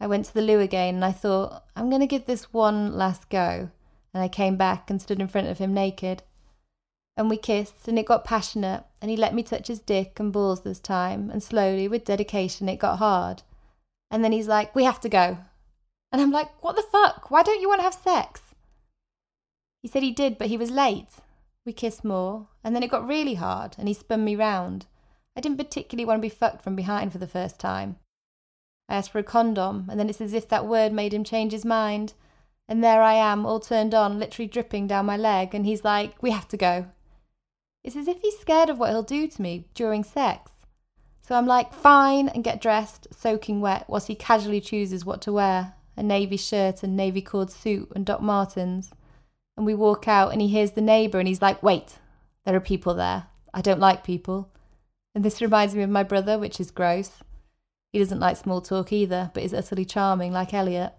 I 0.00 0.08
went 0.08 0.26
to 0.26 0.34
the 0.34 0.42
loo 0.42 0.58
again 0.58 0.96
and 0.96 1.04
I 1.04 1.12
thought, 1.12 1.64
I'm 1.76 1.88
going 1.88 2.00
to 2.00 2.06
give 2.06 2.26
this 2.26 2.52
one 2.52 2.96
last 2.96 3.30
go. 3.30 3.70
And 4.12 4.22
I 4.22 4.28
came 4.28 4.56
back 4.56 4.90
and 4.90 5.00
stood 5.00 5.20
in 5.20 5.28
front 5.28 5.46
of 5.46 5.58
him 5.58 5.72
naked. 5.72 6.24
And 7.16 7.30
we 7.30 7.36
kissed, 7.36 7.88
and 7.88 7.98
it 7.98 8.06
got 8.06 8.24
passionate, 8.24 8.84
and 9.00 9.10
he 9.10 9.16
let 9.16 9.34
me 9.34 9.42
touch 9.42 9.68
his 9.68 9.80
dick 9.80 10.18
and 10.18 10.32
balls 10.32 10.62
this 10.62 10.80
time, 10.80 11.30
and 11.30 11.42
slowly, 11.42 11.86
with 11.86 12.06
dedication, 12.06 12.70
it 12.70 12.78
got 12.78 12.98
hard. 12.98 13.42
And 14.10 14.24
then 14.24 14.32
he's 14.32 14.48
like, 14.48 14.74
We 14.74 14.84
have 14.84 15.00
to 15.00 15.08
go. 15.10 15.38
And 16.12 16.20
I'm 16.20 16.30
like, 16.30 16.62
What 16.62 16.76
the 16.76 16.82
fuck? 16.82 17.30
Why 17.30 17.42
don't 17.42 17.60
you 17.60 17.68
want 17.68 17.78
to 17.80 17.84
have 17.84 17.94
sex? 17.94 18.42
He 19.82 19.88
said 19.88 20.02
he 20.02 20.12
did, 20.12 20.38
but 20.38 20.48
he 20.48 20.58
was 20.58 20.70
late. 20.70 21.08
We 21.64 21.72
kissed 21.72 22.04
more, 22.04 22.48
and 22.62 22.74
then 22.74 22.82
it 22.82 22.90
got 22.90 23.06
really 23.06 23.34
hard, 23.34 23.74
and 23.78 23.88
he 23.88 23.94
spun 23.94 24.24
me 24.24 24.36
round. 24.36 24.86
I 25.36 25.40
didn't 25.40 25.58
particularly 25.58 26.04
want 26.04 26.18
to 26.18 26.22
be 26.22 26.28
fucked 26.28 26.62
from 26.62 26.76
behind 26.76 27.12
for 27.12 27.18
the 27.18 27.26
first 27.26 27.58
time. 27.58 27.96
I 28.88 28.96
asked 28.96 29.10
for 29.10 29.18
a 29.18 29.24
condom, 29.24 29.86
and 29.90 29.98
then 29.98 30.10
it's 30.10 30.20
as 30.20 30.34
if 30.34 30.48
that 30.48 30.66
word 30.66 30.92
made 30.92 31.14
him 31.14 31.24
change 31.24 31.52
his 31.52 31.64
mind. 31.64 32.14
And 32.68 32.84
there 32.84 33.02
I 33.02 33.14
am, 33.14 33.46
all 33.46 33.58
turned 33.58 33.94
on, 33.94 34.18
literally 34.18 34.48
dripping 34.48 34.86
down 34.86 35.06
my 35.06 35.16
leg, 35.16 35.54
and 35.54 35.64
he's 35.64 35.84
like, 35.84 36.22
We 36.22 36.30
have 36.30 36.48
to 36.48 36.56
go. 36.56 36.86
It's 37.82 37.96
as 37.96 38.06
if 38.06 38.20
he's 38.20 38.38
scared 38.38 38.68
of 38.68 38.78
what 38.78 38.90
he'll 38.90 39.02
do 39.02 39.26
to 39.26 39.42
me 39.42 39.66
during 39.74 40.04
sex. 40.04 40.50
So 41.22 41.34
I'm 41.34 41.46
like, 41.46 41.72
Fine, 41.72 42.28
and 42.28 42.44
get 42.44 42.60
dressed, 42.60 43.08
soaking 43.12 43.60
wet, 43.60 43.86
whilst 43.88 44.08
he 44.08 44.14
casually 44.14 44.60
chooses 44.60 45.04
what 45.04 45.22
to 45.22 45.32
wear 45.32 45.74
a 45.96 46.02
navy 46.02 46.36
shirt 46.36 46.82
and 46.82 46.96
navy 46.96 47.22
cord 47.22 47.50
suit 47.50 47.90
and 47.94 48.06
Doc 48.06 48.20
Martens. 48.20 48.90
And 49.56 49.66
we 49.66 49.74
walk 49.74 50.08
out, 50.08 50.32
and 50.32 50.40
he 50.40 50.48
hears 50.48 50.72
the 50.72 50.80
neighbour, 50.80 51.18
and 51.18 51.28
he's 51.28 51.42
like, 51.42 51.62
Wait, 51.62 51.98
there 52.44 52.56
are 52.56 52.60
people 52.60 52.94
there. 52.94 53.26
I 53.52 53.60
don't 53.60 53.80
like 53.80 54.04
people. 54.04 54.50
And 55.14 55.24
this 55.24 55.42
reminds 55.42 55.74
me 55.74 55.82
of 55.82 55.90
my 55.90 56.02
brother, 56.02 56.38
which 56.38 56.58
is 56.58 56.70
gross. 56.70 57.22
He 57.92 57.98
doesn't 57.98 58.20
like 58.20 58.38
small 58.38 58.62
talk 58.62 58.92
either, 58.92 59.30
but 59.34 59.42
is 59.42 59.52
utterly 59.52 59.84
charming, 59.84 60.32
like 60.32 60.54
Elliot. 60.54 60.94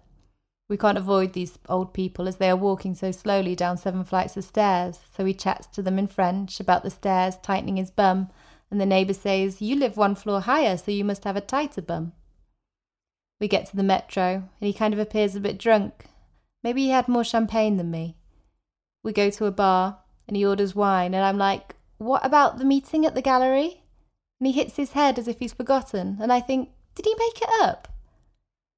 We 0.68 0.76
can't 0.76 0.96
avoid 0.96 1.32
these 1.32 1.58
old 1.68 1.92
people 1.92 2.26
as 2.26 2.36
they 2.36 2.48
are 2.48 2.56
walking 2.56 2.94
so 2.94 3.10
slowly 3.10 3.54
down 3.54 3.76
seven 3.76 4.04
flights 4.04 4.36
of 4.36 4.44
stairs, 4.44 4.98
so 5.14 5.24
he 5.24 5.34
chats 5.34 5.66
to 5.68 5.82
them 5.82 5.98
in 5.98 6.06
French 6.06 6.58
about 6.58 6.82
the 6.82 6.90
stairs, 6.90 7.36
tightening 7.42 7.76
his 7.76 7.90
bum, 7.90 8.30
and 8.70 8.80
the 8.80 8.86
neighbour 8.86 9.12
says, 9.12 9.60
You 9.60 9.76
live 9.76 9.96
one 9.96 10.14
floor 10.14 10.40
higher, 10.40 10.76
so 10.76 10.90
you 10.90 11.04
must 11.04 11.24
have 11.24 11.36
a 11.36 11.42
tighter 11.42 11.82
bum. 11.82 12.12
We 13.44 13.48
get 13.48 13.66
to 13.66 13.76
the 13.76 13.82
metro, 13.82 14.36
and 14.36 14.66
he 14.66 14.72
kind 14.72 14.94
of 14.94 14.98
appears 14.98 15.36
a 15.36 15.40
bit 15.40 15.58
drunk. 15.58 16.06
Maybe 16.62 16.84
he 16.84 16.88
had 16.88 17.08
more 17.08 17.24
champagne 17.24 17.76
than 17.76 17.90
me. 17.90 18.16
We 19.02 19.12
go 19.12 19.28
to 19.28 19.44
a 19.44 19.50
bar, 19.50 19.98
and 20.26 20.34
he 20.34 20.46
orders 20.46 20.74
wine, 20.74 21.12
and 21.12 21.22
I'm 21.22 21.36
like, 21.36 21.76
What 21.98 22.24
about 22.24 22.56
the 22.56 22.64
meeting 22.64 23.04
at 23.04 23.14
the 23.14 23.20
gallery? 23.20 23.82
And 24.40 24.46
he 24.46 24.52
hits 24.54 24.76
his 24.76 24.92
head 24.92 25.18
as 25.18 25.28
if 25.28 25.40
he's 25.40 25.52
forgotten, 25.52 26.16
and 26.22 26.32
I 26.32 26.40
think, 26.40 26.70
Did 26.94 27.04
he 27.04 27.14
make 27.18 27.42
it 27.42 27.50
up? 27.60 27.88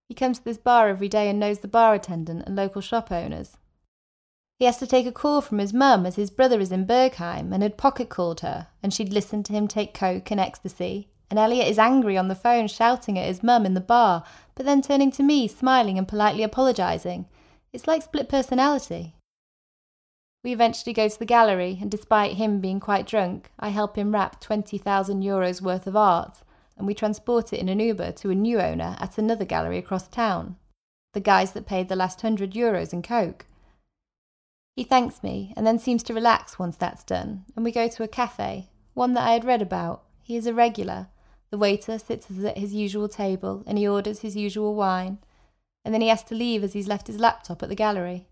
He 0.08 0.16
comes 0.16 0.40
to 0.40 0.44
this 0.44 0.58
bar 0.58 0.88
every 0.88 1.08
day 1.08 1.30
and 1.30 1.38
knows 1.38 1.60
the 1.60 1.68
bar 1.68 1.94
attendant 1.94 2.42
and 2.44 2.56
local 2.56 2.82
shop 2.82 3.12
owners. 3.12 3.58
He 4.58 4.64
has 4.64 4.78
to 4.78 4.86
take 4.88 5.06
a 5.06 5.12
call 5.12 5.42
from 5.42 5.58
his 5.58 5.72
mum 5.72 6.06
as 6.06 6.16
his 6.16 6.30
brother 6.30 6.58
is 6.58 6.72
in 6.72 6.88
Berghain 6.88 7.52
and 7.52 7.62
had 7.62 7.78
pocket 7.78 8.08
called 8.08 8.40
her, 8.40 8.66
and 8.82 8.92
she'd 8.92 9.12
listened 9.12 9.44
to 9.44 9.52
him 9.52 9.68
take 9.68 9.94
coke 9.94 10.32
and 10.32 10.40
ecstasy. 10.40 11.08
And 11.28 11.38
Elliot 11.38 11.66
is 11.66 11.78
angry 11.78 12.16
on 12.16 12.28
the 12.28 12.34
phone, 12.34 12.68
shouting 12.68 13.18
at 13.18 13.26
his 13.26 13.42
mum 13.42 13.66
in 13.66 13.74
the 13.74 13.80
bar, 13.80 14.24
but 14.56 14.66
then 14.66 14.82
turning 14.82 15.10
to 15.12 15.22
me, 15.22 15.46
smiling 15.46 15.98
and 15.98 16.08
politely 16.08 16.42
apologising. 16.42 17.26
It's 17.72 17.86
like 17.86 18.02
split 18.02 18.28
personality. 18.28 19.14
We 20.42 20.52
eventually 20.52 20.92
go 20.92 21.08
to 21.08 21.18
the 21.18 21.24
gallery, 21.26 21.78
and 21.80 21.90
despite 21.90 22.34
him 22.34 22.60
being 22.60 22.80
quite 22.80 23.06
drunk, 23.06 23.50
I 23.58 23.68
help 23.68 23.96
him 23.96 24.12
wrap 24.12 24.40
20,000 24.40 25.22
euros 25.22 25.60
worth 25.60 25.86
of 25.86 25.96
art 25.96 26.42
and 26.76 26.86
we 26.86 26.94
transport 26.94 27.52
it 27.52 27.60
in 27.60 27.68
an 27.68 27.80
Uber 27.80 28.12
to 28.12 28.30
a 28.30 28.34
new 28.34 28.60
owner 28.60 28.96
at 29.00 29.18
another 29.18 29.44
gallery 29.44 29.78
across 29.78 30.08
town. 30.08 30.56
The 31.14 31.20
guys 31.20 31.52
that 31.52 31.66
paid 31.66 31.88
the 31.88 31.96
last 31.96 32.20
hundred 32.20 32.52
euros 32.52 32.92
in 32.92 33.02
Coke. 33.02 33.46
He 34.74 34.84
thanks 34.84 35.22
me 35.22 35.54
and 35.56 35.66
then 35.66 35.78
seems 35.78 36.02
to 36.04 36.14
relax 36.14 36.58
once 36.58 36.76
that's 36.76 37.04
done, 37.04 37.44
and 37.54 37.64
we 37.64 37.72
go 37.72 37.88
to 37.88 38.02
a 38.02 38.08
cafe, 38.08 38.68
one 38.92 39.14
that 39.14 39.26
I 39.26 39.32
had 39.32 39.44
read 39.44 39.62
about. 39.62 40.02
He 40.22 40.36
is 40.36 40.46
a 40.46 40.52
regular. 40.52 41.08
The 41.56 41.60
waiter 41.60 41.98
sits 41.98 42.28
at 42.44 42.58
his 42.58 42.74
usual 42.74 43.08
table 43.08 43.64
and 43.66 43.78
he 43.78 43.88
orders 43.88 44.20
his 44.20 44.36
usual 44.36 44.74
wine, 44.74 45.16
and 45.86 45.94
then 45.94 46.02
he 46.02 46.08
has 46.08 46.22
to 46.24 46.34
leave 46.34 46.62
as 46.62 46.74
he's 46.74 46.86
left 46.86 47.06
his 47.06 47.18
laptop 47.18 47.62
at 47.62 47.70
the 47.70 47.74
gallery. 47.74 48.26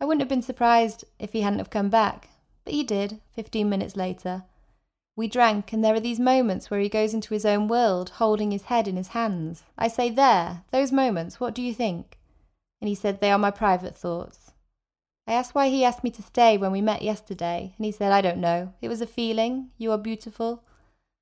I 0.00 0.04
wouldn't 0.04 0.22
have 0.22 0.28
been 0.28 0.42
surprised 0.42 1.04
if 1.20 1.32
he 1.32 1.42
hadn't 1.42 1.60
have 1.60 1.70
come 1.70 1.88
back, 1.88 2.30
but 2.64 2.74
he 2.74 2.82
did, 2.82 3.20
fifteen 3.30 3.68
minutes 3.68 3.94
later, 3.94 4.42
we 5.14 5.28
drank, 5.28 5.72
and 5.72 5.84
there 5.84 5.94
are 5.94 6.00
these 6.00 6.18
moments 6.18 6.68
where 6.68 6.80
he 6.80 6.88
goes 6.88 7.14
into 7.14 7.32
his 7.32 7.46
own 7.46 7.68
world, 7.68 8.10
holding 8.16 8.50
his 8.50 8.64
head 8.64 8.88
in 8.88 8.96
his 8.96 9.14
hands. 9.14 9.62
I 9.78 9.86
say, 9.86 10.10
There, 10.10 10.64
those 10.72 10.90
moments, 10.90 11.38
what 11.38 11.54
do 11.54 11.62
you 11.62 11.72
think? 11.72 12.18
And 12.80 12.88
he 12.88 12.96
said, 12.96 13.20
They 13.20 13.30
are 13.30 13.38
my 13.38 13.52
private 13.52 13.96
thoughts. 13.96 14.50
I 15.28 15.34
asked 15.34 15.54
why 15.54 15.68
he 15.68 15.84
asked 15.84 16.02
me 16.02 16.10
to 16.10 16.22
stay 16.22 16.58
when 16.58 16.72
we 16.72 16.80
met 16.80 17.02
yesterday, 17.02 17.74
and 17.78 17.84
he 17.86 17.92
said, 17.92 18.10
I 18.10 18.20
don't 18.20 18.38
know. 18.38 18.74
It 18.82 18.88
was 18.88 19.00
a 19.00 19.06
feeling. 19.06 19.70
You 19.78 19.92
are 19.92 19.98
beautiful. 19.98 20.64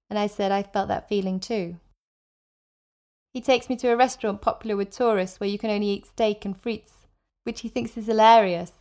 And 0.08 0.18
I 0.18 0.26
said, 0.26 0.52
I 0.52 0.62
felt 0.62 0.88
that 0.88 1.08
feeling 1.08 1.40
too. 1.40 1.76
He 3.32 3.40
takes 3.40 3.68
me 3.68 3.76
to 3.76 3.88
a 3.88 3.96
restaurant 3.96 4.40
popular 4.40 4.76
with 4.76 4.90
tourists 4.90 5.38
where 5.38 5.50
you 5.50 5.58
can 5.58 5.70
only 5.70 5.88
eat 5.88 6.06
steak 6.06 6.44
and 6.44 6.56
frites, 6.60 7.06
which 7.44 7.60
he 7.60 7.68
thinks 7.68 7.96
is 7.96 8.06
hilarious. 8.06 8.72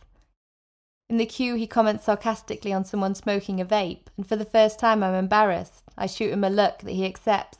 In 1.08 1.18
the 1.18 1.26
queue, 1.26 1.54
he 1.54 1.66
comments 1.66 2.04
sarcastically 2.04 2.72
on 2.72 2.84
someone 2.84 3.14
smoking 3.14 3.60
a 3.60 3.64
vape, 3.64 4.06
and 4.16 4.26
for 4.26 4.34
the 4.34 4.44
first 4.44 4.80
time, 4.80 5.02
I'm 5.02 5.14
embarrassed. 5.14 5.84
I 5.96 6.06
shoot 6.06 6.32
him 6.32 6.42
a 6.42 6.50
look 6.50 6.78
that 6.78 6.92
he 6.92 7.04
accepts. 7.04 7.58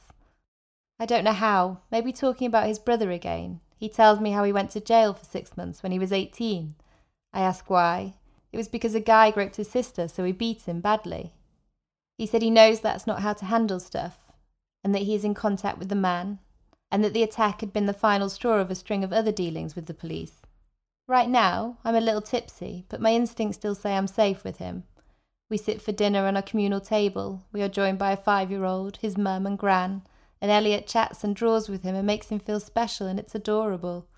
I 0.99 1.07
don't 1.07 1.25
know 1.25 1.33
how, 1.33 1.81
maybe 1.93 2.13
talking 2.13 2.47
about 2.47 2.67
his 2.67 2.79
brother 2.79 3.11
again. 3.11 3.61
He 3.77 3.89
tells 3.89 4.19
me 4.19 4.31
how 4.31 4.43
he 4.45 4.53
went 4.53 4.71
to 4.71 4.81
jail 4.81 5.13
for 5.13 5.25
six 5.25 5.57
months 5.57 5.83
when 5.83 5.93
he 5.93 5.99
was 5.99 6.13
18. 6.13 6.75
I 7.33 7.41
ask 7.41 7.69
why. 7.69 8.15
It 8.53 8.57
was 8.57 8.69
because 8.69 8.95
a 8.95 9.01
guy 9.01 9.31
groped 9.31 9.57
his 9.57 9.71
sister, 9.71 10.09
so 10.09 10.25
he 10.25 10.33
beat 10.33 10.63
him 10.63 10.81
badly. 10.81 11.35
He 12.19 12.27
said 12.27 12.43
he 12.43 12.51
knows 12.51 12.81
that's 12.81 13.07
not 13.07 13.21
how 13.21 13.35
to 13.35 13.45
handle 13.45 13.81
stuff, 13.81 14.19
and 14.83 14.95
that 14.95 15.03
he 15.03 15.15
is 15.15 15.25
in 15.25 15.35
contact 15.35 15.79
with 15.79 15.89
the 15.89 15.95
man, 15.95 16.39
and 16.91 17.05
that 17.05 17.13
the 17.13 17.23
attack 17.23 17.61
had 17.61 17.73
been 17.73 17.87
the 17.87 17.93
final 17.93 18.31
straw 18.31 18.59
of 18.59 18.71
a 18.71 18.75
string 18.75 19.05
of 19.05 19.13
other 19.13 19.33
dealings 19.33 19.77
with 19.77 19.87
the 19.87 19.95
police. 19.95 20.43
Right 21.09 21.29
now, 21.29 21.79
I'm 21.85 21.95
a 21.95 22.01
little 22.01 22.23
tipsy, 22.23 22.85
but 22.89 23.01
my 23.01 23.13
instincts 23.13 23.59
still 23.59 23.75
say 23.75 23.97
I'm 23.97 24.07
safe 24.07 24.43
with 24.45 24.59
him. 24.59 24.85
We 25.49 25.57
sit 25.57 25.81
for 25.81 25.93
dinner 25.93 26.27
on 26.27 26.37
a 26.37 26.43
communal 26.43 26.81
table. 26.81 27.45
We 27.53 27.63
are 27.63 27.69
joined 27.69 27.99
by 27.99 28.11
a 28.13 28.17
five 28.17 28.51
year 28.51 28.65
old, 28.65 28.97
his 28.97 29.17
mum 29.17 29.47
and 29.47 29.57
gran, 29.57 30.03
and 30.41 30.51
Elliot 30.51 30.87
chats 30.87 31.23
and 31.23 31.37
draws 31.37 31.69
with 31.69 31.83
him 31.83 31.95
and 31.95 32.07
makes 32.07 32.29
him 32.29 32.41
feel 32.41 32.59
special, 32.59 33.07
and 33.07 33.21
it's 33.21 33.35
adorable. 33.35 34.09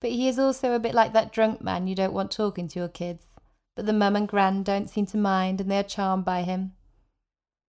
But 0.00 0.10
he 0.10 0.28
is 0.28 0.38
also 0.38 0.74
a 0.74 0.78
bit 0.78 0.94
like 0.94 1.12
that 1.14 1.32
drunk 1.32 1.62
man 1.62 1.86
you 1.86 1.94
don't 1.94 2.12
want 2.12 2.30
talking 2.30 2.68
to 2.68 2.78
your 2.78 2.88
kids. 2.88 3.24
But 3.74 3.86
the 3.86 3.92
mum 3.92 4.14
and 4.14 4.28
gran 4.28 4.62
don't 4.62 4.90
seem 4.90 5.06
to 5.06 5.16
mind, 5.16 5.60
and 5.60 5.70
they 5.70 5.78
are 5.78 5.84
charmed 5.84 6.24
by 6.24 6.42
him. 6.42 6.72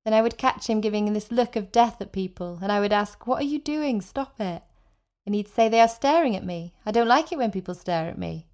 Then 0.05 0.13
I 0.13 0.21
would 0.21 0.37
catch 0.37 0.67
him 0.67 0.81
giving 0.81 1.11
this 1.13 1.31
look 1.31 1.55
of 1.55 1.71
death 1.71 2.01
at 2.01 2.11
people, 2.11 2.59
and 2.61 2.71
I 2.71 2.79
would 2.79 2.93
ask, 2.93 3.27
What 3.27 3.41
are 3.41 3.45
you 3.45 3.59
doing? 3.59 4.01
Stop 4.01 4.39
it. 4.39 4.63
And 5.25 5.35
he'd 5.35 5.47
say, 5.47 5.69
They 5.69 5.81
are 5.81 5.87
staring 5.87 6.35
at 6.35 6.45
me. 6.45 6.73
I 6.85 6.91
don't 6.91 7.07
like 7.07 7.31
it 7.31 7.37
when 7.37 7.51
people 7.51 7.75
stare 7.75 8.07
at 8.07 8.17
me. 8.17 8.47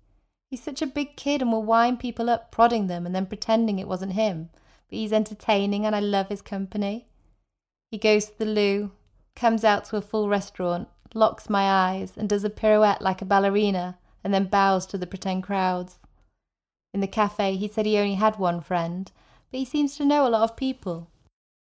He's 0.49 0.63
such 0.63 0.81
a 0.81 0.87
big 0.87 1.15
kid 1.15 1.41
and 1.41 1.51
will 1.51 1.63
wind 1.63 1.99
people 1.99 2.29
up, 2.29 2.51
prodding 2.51 2.87
them 2.87 3.05
and 3.05 3.13
then 3.13 3.25
pretending 3.25 3.79
it 3.79 3.87
wasn't 3.87 4.13
him. 4.13 4.49
But 4.89 4.97
he's 4.97 5.13
entertaining 5.13 5.85
and 5.85 5.95
I 5.95 5.99
love 5.99 6.29
his 6.29 6.41
company. 6.41 7.07
He 7.91 7.97
goes 7.97 8.25
to 8.25 8.37
the 8.37 8.45
loo, 8.45 8.91
comes 9.35 9.63
out 9.63 9.85
to 9.85 9.97
a 9.97 10.01
full 10.01 10.29
restaurant, 10.29 10.87
locks 11.13 11.49
my 11.49 11.63
eyes, 11.63 12.13
and 12.17 12.27
does 12.27 12.43
a 12.43 12.49
pirouette 12.49 13.01
like 13.01 13.21
a 13.21 13.25
ballerina, 13.25 13.97
and 14.23 14.33
then 14.33 14.45
bows 14.45 14.85
to 14.87 14.97
the 14.97 15.07
pretend 15.07 15.43
crowds. 15.43 15.99
In 16.93 17.01
the 17.01 17.07
cafe, 17.07 17.55
he 17.55 17.67
said 17.67 17.85
he 17.85 17.97
only 17.97 18.15
had 18.15 18.37
one 18.37 18.61
friend, 18.61 19.11
but 19.51 19.59
he 19.59 19.65
seems 19.65 19.97
to 19.97 20.05
know 20.05 20.27
a 20.27 20.29
lot 20.29 20.43
of 20.43 20.55
people. 20.55 21.09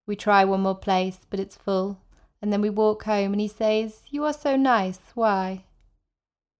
We 0.06 0.16
try 0.16 0.44
one 0.44 0.60
more 0.60 0.76
place, 0.76 1.26
but 1.28 1.40
it's 1.40 1.56
full, 1.56 2.00
and 2.40 2.52
then 2.52 2.60
we 2.60 2.70
walk 2.70 3.04
home, 3.04 3.32
and 3.32 3.40
he 3.40 3.48
says, 3.48 4.02
You 4.10 4.24
are 4.24 4.32
so 4.32 4.56
nice, 4.56 5.00
why? 5.14 5.64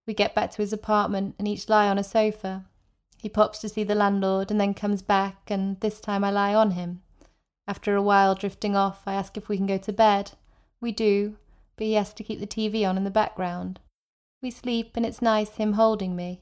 We 0.07 0.15
get 0.15 0.35
back 0.35 0.51
to 0.53 0.63
his 0.63 0.73
apartment 0.73 1.35
and 1.39 1.49
each 1.49 1.69
lie 1.69 1.89
on 1.89 1.99
a 1.99 2.05
sofa. 2.05 2.65
He 3.19 3.29
pops 3.29 3.59
to 3.61 3.69
see 3.69 3.83
the 3.83 3.95
landlord 3.95 4.51
and 4.51 4.61
then 4.61 4.75
comes 4.75 5.03
back, 5.03 5.51
and 5.51 5.81
this 5.81 6.01
time 6.01 6.23
I 6.23 6.31
lie 6.31 6.55
on 6.55 6.73
him. 6.73 7.03
After 7.67 7.97
a 7.97 8.03
while 8.03 8.35
drifting 8.35 8.77
off, 8.77 9.03
I 9.07 9.15
ask 9.15 9.37
if 9.37 9.49
we 9.49 9.57
can 9.57 9.67
go 9.67 9.79
to 9.79 9.93
bed. 9.93 10.33
We 10.81 10.93
do, 10.93 11.37
but 11.77 11.87
he 11.87 11.95
has 11.95 12.13
to 12.15 12.23
keep 12.23 12.39
the 12.39 12.47
TV 12.47 12.89
on 12.89 12.97
in 12.97 13.05
the 13.05 13.11
background. 13.11 13.81
We 14.43 14.51
sleep, 14.53 14.93
and 14.97 15.05
it's 15.05 15.21
nice 15.21 15.57
him 15.57 15.73
holding 15.73 16.15
me. 16.15 16.41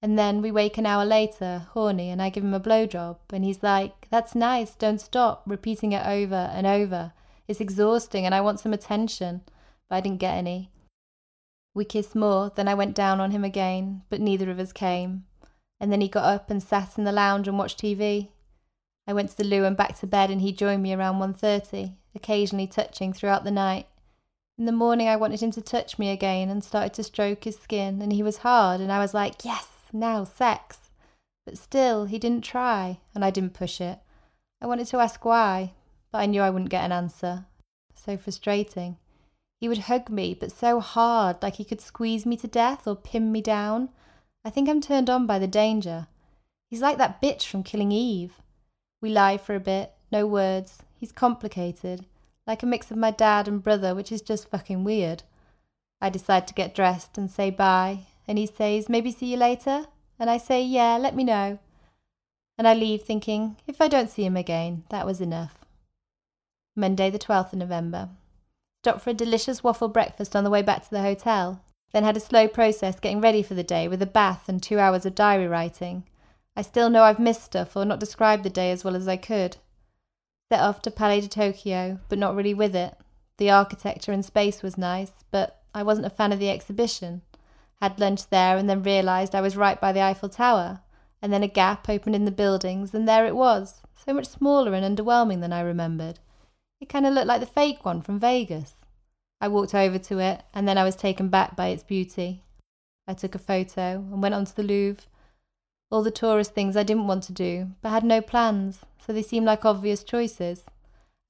And 0.00 0.16
then 0.16 0.42
we 0.42 0.52
wake 0.52 0.78
an 0.78 0.86
hour 0.86 1.04
later, 1.04 1.66
horny, 1.70 2.10
and 2.10 2.22
I 2.22 2.30
give 2.30 2.44
him 2.44 2.54
a 2.54 2.60
blowjob, 2.60 3.16
and 3.30 3.44
he's 3.44 3.62
like, 3.62 4.06
That's 4.10 4.34
nice, 4.34 4.74
don't 4.74 5.00
stop, 5.00 5.42
repeating 5.44 5.92
it 5.92 6.06
over 6.06 6.50
and 6.54 6.66
over. 6.66 7.12
It's 7.48 7.60
exhausting, 7.60 8.24
and 8.24 8.34
I 8.34 8.40
want 8.40 8.60
some 8.60 8.72
attention, 8.72 9.42
but 9.88 9.96
I 9.96 10.00
didn't 10.00 10.20
get 10.20 10.34
any. 10.34 10.70
We 11.74 11.84
kissed 11.84 12.14
more, 12.14 12.52
then 12.54 12.68
I 12.68 12.74
went 12.74 12.94
down 12.94 13.20
on 13.20 13.32
him 13.32 13.42
again, 13.42 14.02
but 14.08 14.20
neither 14.20 14.50
of 14.50 14.60
us 14.60 14.72
came. 14.72 15.24
And 15.80 15.92
then 15.92 16.00
he 16.00 16.08
got 16.08 16.24
up 16.24 16.50
and 16.50 16.62
sat 16.62 16.96
in 16.96 17.04
the 17.04 17.12
lounge 17.12 17.48
and 17.48 17.58
watched 17.58 17.80
TV. 17.80 18.28
I 19.06 19.12
went 19.12 19.30
to 19.30 19.36
the 19.36 19.44
loo 19.44 19.64
and 19.64 19.76
back 19.76 19.98
to 19.98 20.06
bed, 20.06 20.30
and 20.30 20.40
he 20.40 20.52
joined 20.52 20.82
me 20.82 20.94
around 20.94 21.16
1.30, 21.16 21.94
occasionally 22.14 22.66
touching 22.68 23.12
throughout 23.12 23.42
the 23.42 23.50
night. 23.50 23.86
In 24.58 24.64
the 24.64 24.72
morning, 24.72 25.08
I 25.08 25.16
wanted 25.16 25.40
him 25.40 25.50
to 25.52 25.62
touch 25.62 25.98
me 25.98 26.10
again 26.10 26.50
and 26.50 26.62
started 26.62 26.94
to 26.94 27.04
stroke 27.04 27.44
his 27.44 27.58
skin, 27.58 28.02
and 28.02 28.12
he 28.12 28.22
was 28.22 28.38
hard, 28.38 28.80
and 28.80 28.92
I 28.92 28.98
was 28.98 29.14
like, 29.14 29.44
yes, 29.44 29.68
now 29.92 30.24
sex. 30.24 30.90
But 31.44 31.58
still, 31.58 32.04
he 32.04 32.18
didn't 32.18 32.44
try, 32.44 32.98
and 33.14 33.24
I 33.24 33.30
didn't 33.30 33.54
push 33.54 33.80
it. 33.80 33.98
I 34.60 34.66
wanted 34.66 34.86
to 34.88 34.98
ask 34.98 35.24
why, 35.24 35.72
but 36.12 36.18
I 36.18 36.26
knew 36.26 36.42
I 36.42 36.50
wouldn't 36.50 36.70
get 36.70 36.84
an 36.84 36.92
answer. 36.92 37.46
So 37.94 38.16
frustrating. 38.16 38.96
He 39.60 39.68
would 39.68 39.78
hug 39.78 40.08
me, 40.08 40.34
but 40.34 40.52
so 40.52 40.80
hard, 40.80 41.42
like 41.42 41.56
he 41.56 41.64
could 41.64 41.80
squeeze 41.80 42.24
me 42.24 42.36
to 42.36 42.46
death 42.46 42.86
or 42.86 42.96
pin 42.96 43.32
me 43.32 43.40
down. 43.40 43.88
I 44.44 44.50
think 44.50 44.68
I'm 44.68 44.80
turned 44.80 45.10
on 45.10 45.26
by 45.26 45.38
the 45.38 45.46
danger. 45.46 46.06
He's 46.70 46.82
like 46.82 46.98
that 46.98 47.20
bitch 47.20 47.46
from 47.46 47.62
Killing 47.62 47.92
Eve. 47.92 48.34
We 49.00 49.10
lie 49.10 49.38
for 49.38 49.54
a 49.54 49.60
bit, 49.60 49.94
no 50.12 50.26
words. 50.26 50.82
He's 50.94 51.12
complicated 51.12 52.04
like 52.48 52.62
a 52.62 52.66
mix 52.66 52.90
of 52.90 52.96
my 52.96 53.10
dad 53.10 53.46
and 53.46 53.62
brother, 53.62 53.94
which 53.94 54.10
is 54.10 54.22
just 54.22 54.48
fucking 54.48 54.82
weird. 54.82 55.22
I 56.00 56.08
decide 56.08 56.48
to 56.48 56.54
get 56.54 56.74
dressed 56.74 57.18
and 57.18 57.30
say 57.30 57.50
bye, 57.50 58.06
and 58.28 58.36
he 58.38 58.46
says, 58.46 58.88
maybe 58.88 59.10
see 59.10 59.32
you 59.32 59.38
later? 59.38 59.86
And 60.18 60.28
I 60.28 60.36
say, 60.36 60.62
yeah, 60.62 60.98
let 60.98 61.16
me 61.16 61.24
know. 61.24 61.58
And 62.58 62.68
I 62.68 62.74
leave 62.74 63.02
thinking, 63.02 63.56
if 63.66 63.80
I 63.80 63.88
don't 63.88 64.10
see 64.10 64.24
him 64.24 64.36
again, 64.36 64.84
that 64.90 65.06
was 65.06 65.20
enough. 65.20 65.54
Monday, 66.76 67.08
the 67.08 67.18
12th 67.18 67.54
of 67.54 67.58
November. 67.58 68.10
Stopped 68.82 69.02
for 69.02 69.10
a 69.10 69.14
delicious 69.14 69.64
waffle 69.64 69.88
breakfast 69.88 70.36
on 70.36 70.44
the 70.44 70.50
way 70.50 70.62
back 70.62 70.84
to 70.84 70.90
the 70.90 71.02
hotel. 71.02 71.62
Then 71.92 72.04
had 72.04 72.16
a 72.16 72.20
slow 72.20 72.46
process 72.46 73.00
getting 73.00 73.20
ready 73.20 73.42
for 73.42 73.54
the 73.54 73.62
day 73.62 73.88
with 73.88 74.02
a 74.02 74.06
bath 74.06 74.48
and 74.48 74.62
two 74.62 74.78
hours 74.78 75.06
of 75.06 75.14
diary 75.14 75.48
writing. 75.48 76.04
I 76.54 76.62
still 76.62 76.90
know 76.90 77.04
I've 77.04 77.18
missed 77.18 77.44
stuff 77.44 77.76
or 77.76 77.84
not 77.84 78.00
described 78.00 78.44
the 78.44 78.50
day 78.50 78.70
as 78.70 78.84
well 78.84 78.94
as 78.94 79.08
I 79.08 79.16
could. 79.16 79.56
Set 80.50 80.60
off 80.60 80.82
to 80.82 80.90
Palais 80.90 81.22
de 81.22 81.28
Tokyo, 81.28 82.00
but 82.08 82.18
not 82.18 82.34
really 82.34 82.54
with 82.54 82.74
it. 82.74 82.94
The 83.38 83.50
architecture 83.50 84.12
and 84.12 84.24
space 84.24 84.62
was 84.62 84.76
nice, 84.76 85.12
but 85.30 85.62
I 85.74 85.82
wasn't 85.82 86.06
a 86.06 86.10
fan 86.10 86.32
of 86.32 86.38
the 86.38 86.50
exhibition. 86.50 87.22
Had 87.80 88.00
lunch 88.00 88.28
there 88.28 88.56
and 88.56 88.68
then 88.68 88.82
realised 88.82 89.34
I 89.34 89.40
was 89.40 89.56
right 89.56 89.80
by 89.80 89.92
the 89.92 90.02
Eiffel 90.02 90.28
Tower. 90.28 90.80
And 91.20 91.32
then 91.32 91.42
a 91.42 91.48
gap 91.48 91.88
opened 91.88 92.14
in 92.14 92.24
the 92.24 92.30
buildings, 92.30 92.94
and 92.94 93.08
there 93.08 93.26
it 93.26 93.34
was, 93.34 93.82
so 93.96 94.12
much 94.12 94.26
smaller 94.26 94.72
and 94.72 94.96
underwhelming 94.96 95.40
than 95.40 95.52
I 95.52 95.60
remembered. 95.60 96.20
It 96.80 96.88
kind 96.88 97.06
of 97.06 97.12
looked 97.12 97.26
like 97.26 97.40
the 97.40 97.46
fake 97.46 97.84
one 97.84 98.02
from 98.02 98.20
Vegas. 98.20 98.74
I 99.40 99.48
walked 99.48 99.74
over 99.74 99.98
to 99.98 100.18
it, 100.20 100.42
and 100.54 100.68
then 100.68 100.78
I 100.78 100.84
was 100.84 100.94
taken 100.94 101.28
back 101.28 101.56
by 101.56 101.68
its 101.68 101.82
beauty. 101.82 102.44
I 103.08 103.14
took 103.14 103.34
a 103.34 103.38
photo 103.38 103.96
and 103.96 104.22
went 104.22 104.34
on 104.34 104.44
to 104.44 104.54
the 104.54 104.62
Louvre. 104.62 105.04
All 105.90 106.02
the 106.02 106.10
tourist 106.10 106.54
things 106.54 106.76
I 106.76 106.82
didn't 106.82 107.06
want 107.06 107.24
to 107.24 107.32
do, 107.32 107.70
but 107.82 107.90
had 107.90 108.04
no 108.04 108.20
plans, 108.20 108.80
so 109.04 109.12
they 109.12 109.22
seemed 109.22 109.46
like 109.46 109.64
obvious 109.64 110.04
choices. 110.04 110.64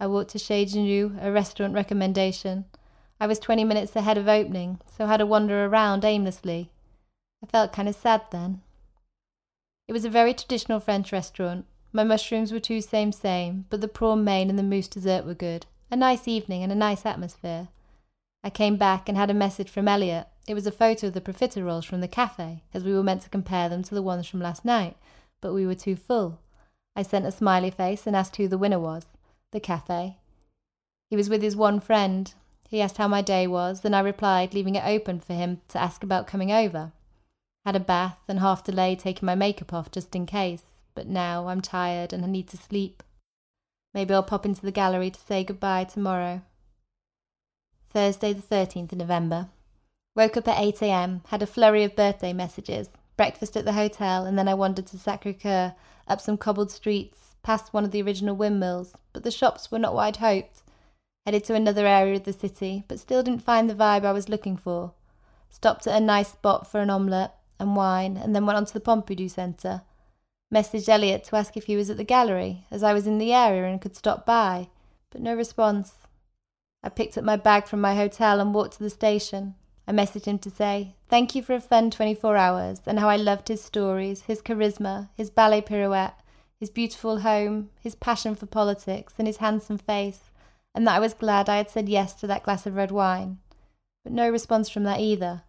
I 0.01 0.07
walked 0.07 0.31
to 0.31 0.39
Chez 0.39 0.75
Janou, 0.75 1.17
a 1.23 1.33
restaurant 1.33 1.75
recommendation. 1.75 2.67
I 3.21 3.27
was 3.27 3.39
20 3.39 3.65
minutes 3.65 3.97
ahead 3.97 4.17
of 4.17 4.29
opening, 4.29 4.81
so 4.97 5.07
had 5.07 5.17
to 5.17 5.27
wander 5.27 5.65
around 5.65 6.05
aimlessly. 6.05 6.71
I 7.43 7.47
felt 7.47 7.73
kind 7.73 7.89
of 7.89 7.95
sad 7.95 8.23
then. 8.31 8.63
It 9.89 9.93
was 9.93 10.05
a 10.05 10.11
very 10.11 10.35
traditional 10.35 10.81
French 10.81 11.13
restaurant. 11.13 11.67
My 11.93 12.05
mushrooms 12.05 12.53
were 12.53 12.61
too 12.61 12.81
same 12.81 13.11
same, 13.11 13.65
but 13.71 13.81
the 13.81 13.89
prawn 13.89 14.23
main 14.23 14.51
and 14.51 14.59
the 14.59 14.63
mousse 14.63 14.89
dessert 14.89 15.25
were 15.25 15.35
good. 15.35 15.67
A 15.91 15.97
nice 15.97 16.29
evening 16.29 16.63
and 16.63 16.71
a 16.71 16.77
nice 16.77 17.07
atmosphere. 17.07 17.69
I 18.45 18.51
came 18.51 18.77
back 18.77 19.09
and 19.09 19.19
had 19.19 19.31
a 19.31 19.35
message 19.35 19.71
from 19.71 19.89
Elliot. 19.89 20.29
It 20.47 20.55
was 20.55 20.67
a 20.67 20.73
photo 20.73 21.09
of 21.09 21.15
the 21.15 21.21
profiteroles 21.21 21.85
from 21.85 22.01
the 22.01 22.09
cafe, 22.09 22.63
as 22.73 22.85
we 22.85 22.93
were 22.93 23.03
meant 23.03 23.23
to 23.23 23.31
compare 23.31 23.69
them 23.69 23.83
to 23.85 23.95
the 23.95 24.03
ones 24.03 24.27
from 24.27 24.41
last 24.41 24.65
night, 24.65 24.97
but 25.41 25.53
we 25.53 25.67
were 25.67 25.75
too 25.75 25.97
full. 25.97 26.41
I 26.95 27.03
sent 27.03 27.27
a 27.27 27.33
smiley 27.33 27.71
face 27.71 28.07
and 28.07 28.15
asked 28.15 28.37
who 28.37 28.49
the 28.49 28.59
winner 28.59 28.79
was. 28.79 29.07
The 29.53 29.61
cafe. 29.61 30.19
He 31.11 31.17
was 31.17 31.29
with 31.29 31.43
his 31.43 31.57
one 31.57 31.81
friend. 31.81 32.33
He 32.69 32.83
asked 32.83 32.99
how 32.99 33.09
my 33.09 33.23
day 33.23 33.47
was, 33.47 33.81
then 33.81 33.95
I 33.95 34.01
replied, 34.01 34.53
leaving 34.53 34.75
it 34.75 34.85
open 34.85 35.21
for 35.21 35.33
him 35.33 35.63
to 35.69 35.81
ask 35.81 36.05
about 36.05 36.27
coming 36.27 36.53
over. 36.53 36.93
Had 37.65 37.75
a 37.75 37.81
bath 37.81 38.19
and 38.29 38.41
half 38.41 38.63
delayed 38.63 38.99
taking 38.99 39.25
my 39.27 39.35
makeup 39.35 39.73
off 39.73 39.91
just 39.91 40.15
in 40.15 40.27
case, 40.27 40.65
but 40.95 41.07
now 41.07 41.49
I'm 41.49 41.63
tired 41.63 42.13
and 42.13 42.23
I 42.25 42.29
need 42.29 42.47
to 42.49 42.59
sleep. 42.59 43.03
Maybe 43.95 44.13
I'll 44.13 44.23
pop 44.23 44.45
into 44.45 44.61
the 44.61 44.71
gallery 44.71 45.11
to 45.11 45.21
say 45.21 45.45
goodbye 45.45 45.85
tomorrow. 45.85 46.43
Thursday, 47.91 48.35
the 48.35 48.43
13th 48.43 48.93
of 48.93 48.99
November. 48.99 49.49
Woke 50.15 50.37
up 50.37 50.49
at 50.49 50.61
8 50.61 50.83
am, 50.83 51.23
had 51.29 51.43
a 51.43 51.47
flurry 51.47 51.85
of 51.85 51.97
birthday 51.97 52.35
messages, 52.35 52.91
breakfast 53.17 53.57
at 53.57 53.65
the 53.65 53.73
hotel, 53.73 54.27
and 54.27 54.39
then 54.39 54.47
I 54.47 54.55
wandered 54.55 54.87
to 54.89 54.99
Sacre 54.99 55.33
Coeur, 55.33 55.75
up 56.07 56.21
some 56.21 56.37
cobbled 56.37 56.71
streets, 56.71 57.35
past 57.43 57.73
one 57.73 57.85
of 57.85 57.93
the 57.93 58.03
original 58.03 58.37
windmills, 58.37 58.93
but 59.15 59.23
the 59.23 59.31
shops 59.31 59.71
were 59.71 59.79
not 59.79 59.95
what 59.95 60.05
I'd 60.05 60.17
hoped. 60.17 60.63
Headed 61.29 61.45
to 61.45 61.55
another 61.55 61.87
area 61.87 62.15
of 62.15 62.25
the 62.25 62.33
city, 62.33 62.85
but 62.89 62.99
still 62.99 63.23
didn't 63.23 63.43
find 63.43 63.69
the 63.69 63.75
vibe 63.75 64.07
I 64.07 64.13
was 64.13 64.31
looking 64.31 64.57
for. 64.57 64.93
Stopped 65.51 65.87
at 65.87 65.95
a 65.95 66.03
nice 66.03 66.29
spot 66.29 66.67
for 66.67 66.81
an 66.81 66.89
omelette 66.89 67.35
and 67.61 67.77
wine, 67.77 68.17
and 68.17 68.35
then 68.35 68.47
went 68.47 68.57
on 68.57 68.65
to 68.65 68.73
the 68.73 68.81
Pompidou 68.81 69.31
Centre. 69.31 69.83
Messaged 70.51 70.89
Elliot 70.89 71.25
to 71.25 71.37
ask 71.37 71.55
if 71.55 71.65
he 71.65 71.77
was 71.77 71.91
at 71.91 71.99
the 71.99 72.03
gallery, 72.03 72.65
as 72.71 72.83
I 72.83 72.95
was 72.95 73.07
in 73.07 73.19
the 73.19 73.35
area 73.35 73.67
and 73.67 73.79
could 73.79 73.95
stop 73.95 74.25
by, 74.25 74.71
but 75.11 75.21
no 75.21 75.35
response. 75.35 75.97
I 76.83 76.89
picked 76.89 77.19
up 77.19 77.25
my 77.25 77.37
bag 77.37 77.67
from 77.67 77.83
my 77.83 77.95
hotel 77.95 78.41
and 78.41 78.55
walked 78.55 78.79
to 78.79 78.83
the 78.83 78.89
station. 78.89 79.55
I 79.87 79.93
messaged 79.93 80.25
him 80.25 80.39
to 80.39 80.51
say, 80.51 80.95
Thank 81.11 81.35
you 81.35 81.43
for 81.43 81.53
a 81.53 81.61
fun 81.61 81.91
24 81.91 82.39
hours, 82.39 82.81
and 82.87 82.99
how 83.01 83.11
I 83.11 83.17
loved 83.17 83.49
his 83.49 83.63
stories, 83.63 84.23
his 84.23 84.41
charisma, 84.41 85.11
his 85.15 85.29
ballet 85.29 85.61
pirouette, 85.61 86.19
his 86.59 86.71
beautiful 86.71 87.19
home, 87.19 87.69
his 87.83 87.95
passion 87.95 88.35
for 88.35 88.47
politics, 88.47 89.13
and 89.19 89.27
his 89.27 89.37
handsome 89.37 89.77
face, 89.77 90.28
and 90.79 90.87
that 90.87 90.95
I 90.95 91.01
was 91.01 91.13
glad 91.13 91.49
I 91.49 91.57
had 91.57 91.71
said 91.71 91.89
yes 91.89 92.15
to 92.15 92.29
that 92.29 92.45
glass 92.45 92.65
of 92.65 92.77
red 92.77 92.93
wine. 92.93 93.39
But 94.05 94.13
no 94.13 94.31
response 94.31 94.69
from 94.69 94.85
that 94.85 95.01
either. 95.01 95.43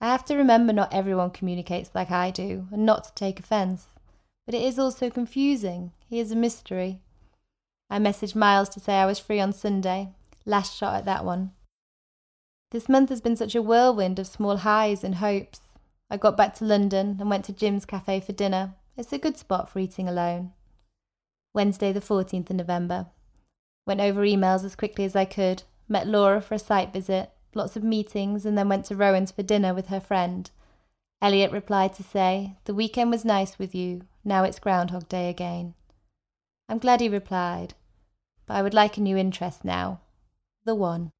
I 0.00 0.06
have 0.06 0.24
to 0.26 0.36
remember 0.36 0.72
not 0.72 0.94
everyone 0.94 1.32
communicates 1.32 1.90
like 1.96 2.12
I 2.12 2.30
do, 2.30 2.68
and 2.70 2.86
not 2.86 3.02
to 3.02 3.14
take 3.14 3.40
offence. 3.40 3.88
But 4.46 4.54
it 4.54 4.62
is 4.62 4.78
also 4.78 5.10
confusing. 5.10 5.90
He 6.08 6.20
is 6.20 6.30
a 6.30 6.36
mystery. 6.36 7.00
I 7.90 7.98
messaged 7.98 8.36
Miles 8.36 8.68
to 8.68 8.78
say 8.78 8.94
I 8.94 9.06
was 9.06 9.18
free 9.18 9.40
on 9.40 9.52
Sunday. 9.52 10.10
Last 10.46 10.78
shot 10.78 10.94
at 10.94 11.04
that 11.06 11.24
one. 11.24 11.50
This 12.70 12.88
month 12.88 13.08
has 13.08 13.20
been 13.20 13.34
such 13.34 13.56
a 13.56 13.62
whirlwind 13.62 14.20
of 14.20 14.28
small 14.28 14.58
highs 14.58 15.02
and 15.02 15.16
hopes. 15.16 15.60
I 16.08 16.18
got 16.18 16.36
back 16.36 16.54
to 16.54 16.64
London 16.64 17.16
and 17.18 17.28
went 17.28 17.44
to 17.46 17.52
Jim's 17.52 17.84
cafe 17.84 18.20
for 18.20 18.30
dinner. 18.30 18.74
It's 18.96 19.12
a 19.12 19.18
good 19.18 19.38
spot 19.38 19.68
for 19.68 19.80
eating 19.80 20.08
alone. 20.08 20.52
Wednesday, 21.52 21.90
the 21.90 22.00
14th 22.00 22.50
of 22.50 22.54
November. 22.54 23.06
Went 23.88 24.02
over 24.02 24.20
emails 24.20 24.66
as 24.66 24.76
quickly 24.76 25.06
as 25.06 25.16
I 25.16 25.24
could, 25.24 25.62
met 25.88 26.06
Laura 26.06 26.42
for 26.42 26.52
a 26.52 26.58
site 26.58 26.92
visit, 26.92 27.30
lots 27.54 27.74
of 27.74 27.82
meetings, 27.82 28.44
and 28.44 28.56
then 28.56 28.68
went 28.68 28.84
to 28.84 28.94
Rowan's 28.94 29.30
for 29.30 29.42
dinner 29.42 29.72
with 29.72 29.86
her 29.86 29.98
friend. 29.98 30.50
Elliot 31.22 31.50
replied 31.50 31.94
to 31.94 32.02
say, 32.02 32.58
The 32.66 32.74
weekend 32.74 33.10
was 33.10 33.24
nice 33.24 33.58
with 33.58 33.74
you, 33.74 34.02
now 34.26 34.44
it's 34.44 34.58
Groundhog 34.58 35.08
Day 35.08 35.30
again. 35.30 35.72
I'm 36.68 36.76
glad 36.76 37.00
he 37.00 37.08
replied, 37.08 37.72
but 38.44 38.58
I 38.58 38.62
would 38.62 38.74
like 38.74 38.98
a 38.98 39.00
new 39.00 39.16
interest 39.16 39.64
now. 39.64 40.00
The 40.66 40.74
one. 40.74 41.10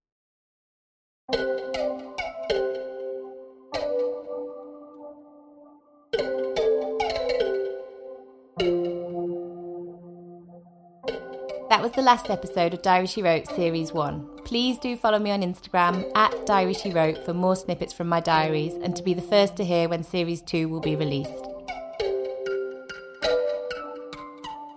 That 11.68 11.82
was 11.82 11.92
the 11.92 12.00
last 12.00 12.30
episode 12.30 12.72
of 12.72 12.80
Diary 12.80 13.06
She 13.06 13.22
Wrote 13.22 13.46
Series 13.48 13.92
1. 13.92 14.40
Please 14.46 14.78
do 14.78 14.96
follow 14.96 15.18
me 15.18 15.30
on 15.32 15.42
Instagram 15.42 16.10
at 16.14 16.46
Diary 16.46 16.72
She 16.72 16.92
Wrote 16.92 17.26
for 17.26 17.34
more 17.34 17.56
snippets 17.56 17.92
from 17.92 18.08
my 18.08 18.20
diaries 18.20 18.72
and 18.82 18.96
to 18.96 19.02
be 19.02 19.12
the 19.12 19.20
first 19.20 19.54
to 19.56 19.64
hear 19.66 19.86
when 19.86 20.02
Series 20.02 20.40
2 20.40 20.66
will 20.70 20.80
be 20.80 20.96
released. 20.96 21.30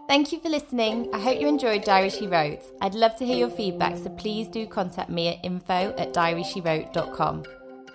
Thank 0.09 0.33
you 0.33 0.41
for 0.41 0.49
listening. 0.49 1.09
I 1.13 1.19
hope 1.19 1.39
you 1.39 1.47
enjoyed 1.47 1.85
Diary 1.85 2.09
She 2.09 2.27
Wrote. 2.27 2.59
I'd 2.81 2.93
love 2.93 3.15
to 3.19 3.25
hear 3.25 3.37
your 3.37 3.49
feedback, 3.49 3.95
so 3.95 4.09
please 4.09 4.49
do 4.49 4.67
contact 4.67 5.09
me 5.09 5.29
at 5.29 5.45
info 5.45 5.95
at 5.97 6.13
diaryshe 6.13 7.47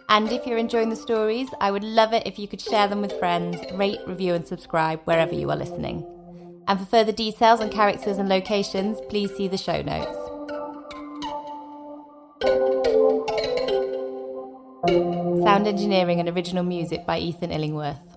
And 0.09 0.33
if 0.33 0.47
you're 0.47 0.57
enjoying 0.57 0.89
the 0.89 0.97
stories, 0.97 1.51
I 1.61 1.71
would 1.71 1.85
love 1.85 2.15
it 2.15 2.27
if 2.27 2.39
you 2.39 2.49
could 2.49 2.63
share 2.63 2.89
them 2.89 3.03
with 3.03 3.13
friends, 3.19 3.59
rate, 3.75 4.01
review, 4.07 4.33
and 4.33 4.49
subscribe 4.49 5.03
wherever 5.05 5.35
you 5.35 5.51
are 5.51 5.57
listening. 5.57 6.15
And 6.68 6.81
for 6.81 6.87
further 6.87 7.12
details 7.12 7.61
on 7.61 7.70
characters 7.70 8.18
and 8.18 8.29
locations, 8.29 9.00
please 9.09 9.35
see 9.37 9.46
the 9.46 9.57
show 9.57 9.83
notes. 9.83 10.16
Sound 15.44 15.68
engineering 15.68 16.20
and 16.20 16.29
original 16.29 16.64
music 16.64 17.07
by 17.07 17.18
Ethan 17.18 17.52
Illingworth. 17.52 18.15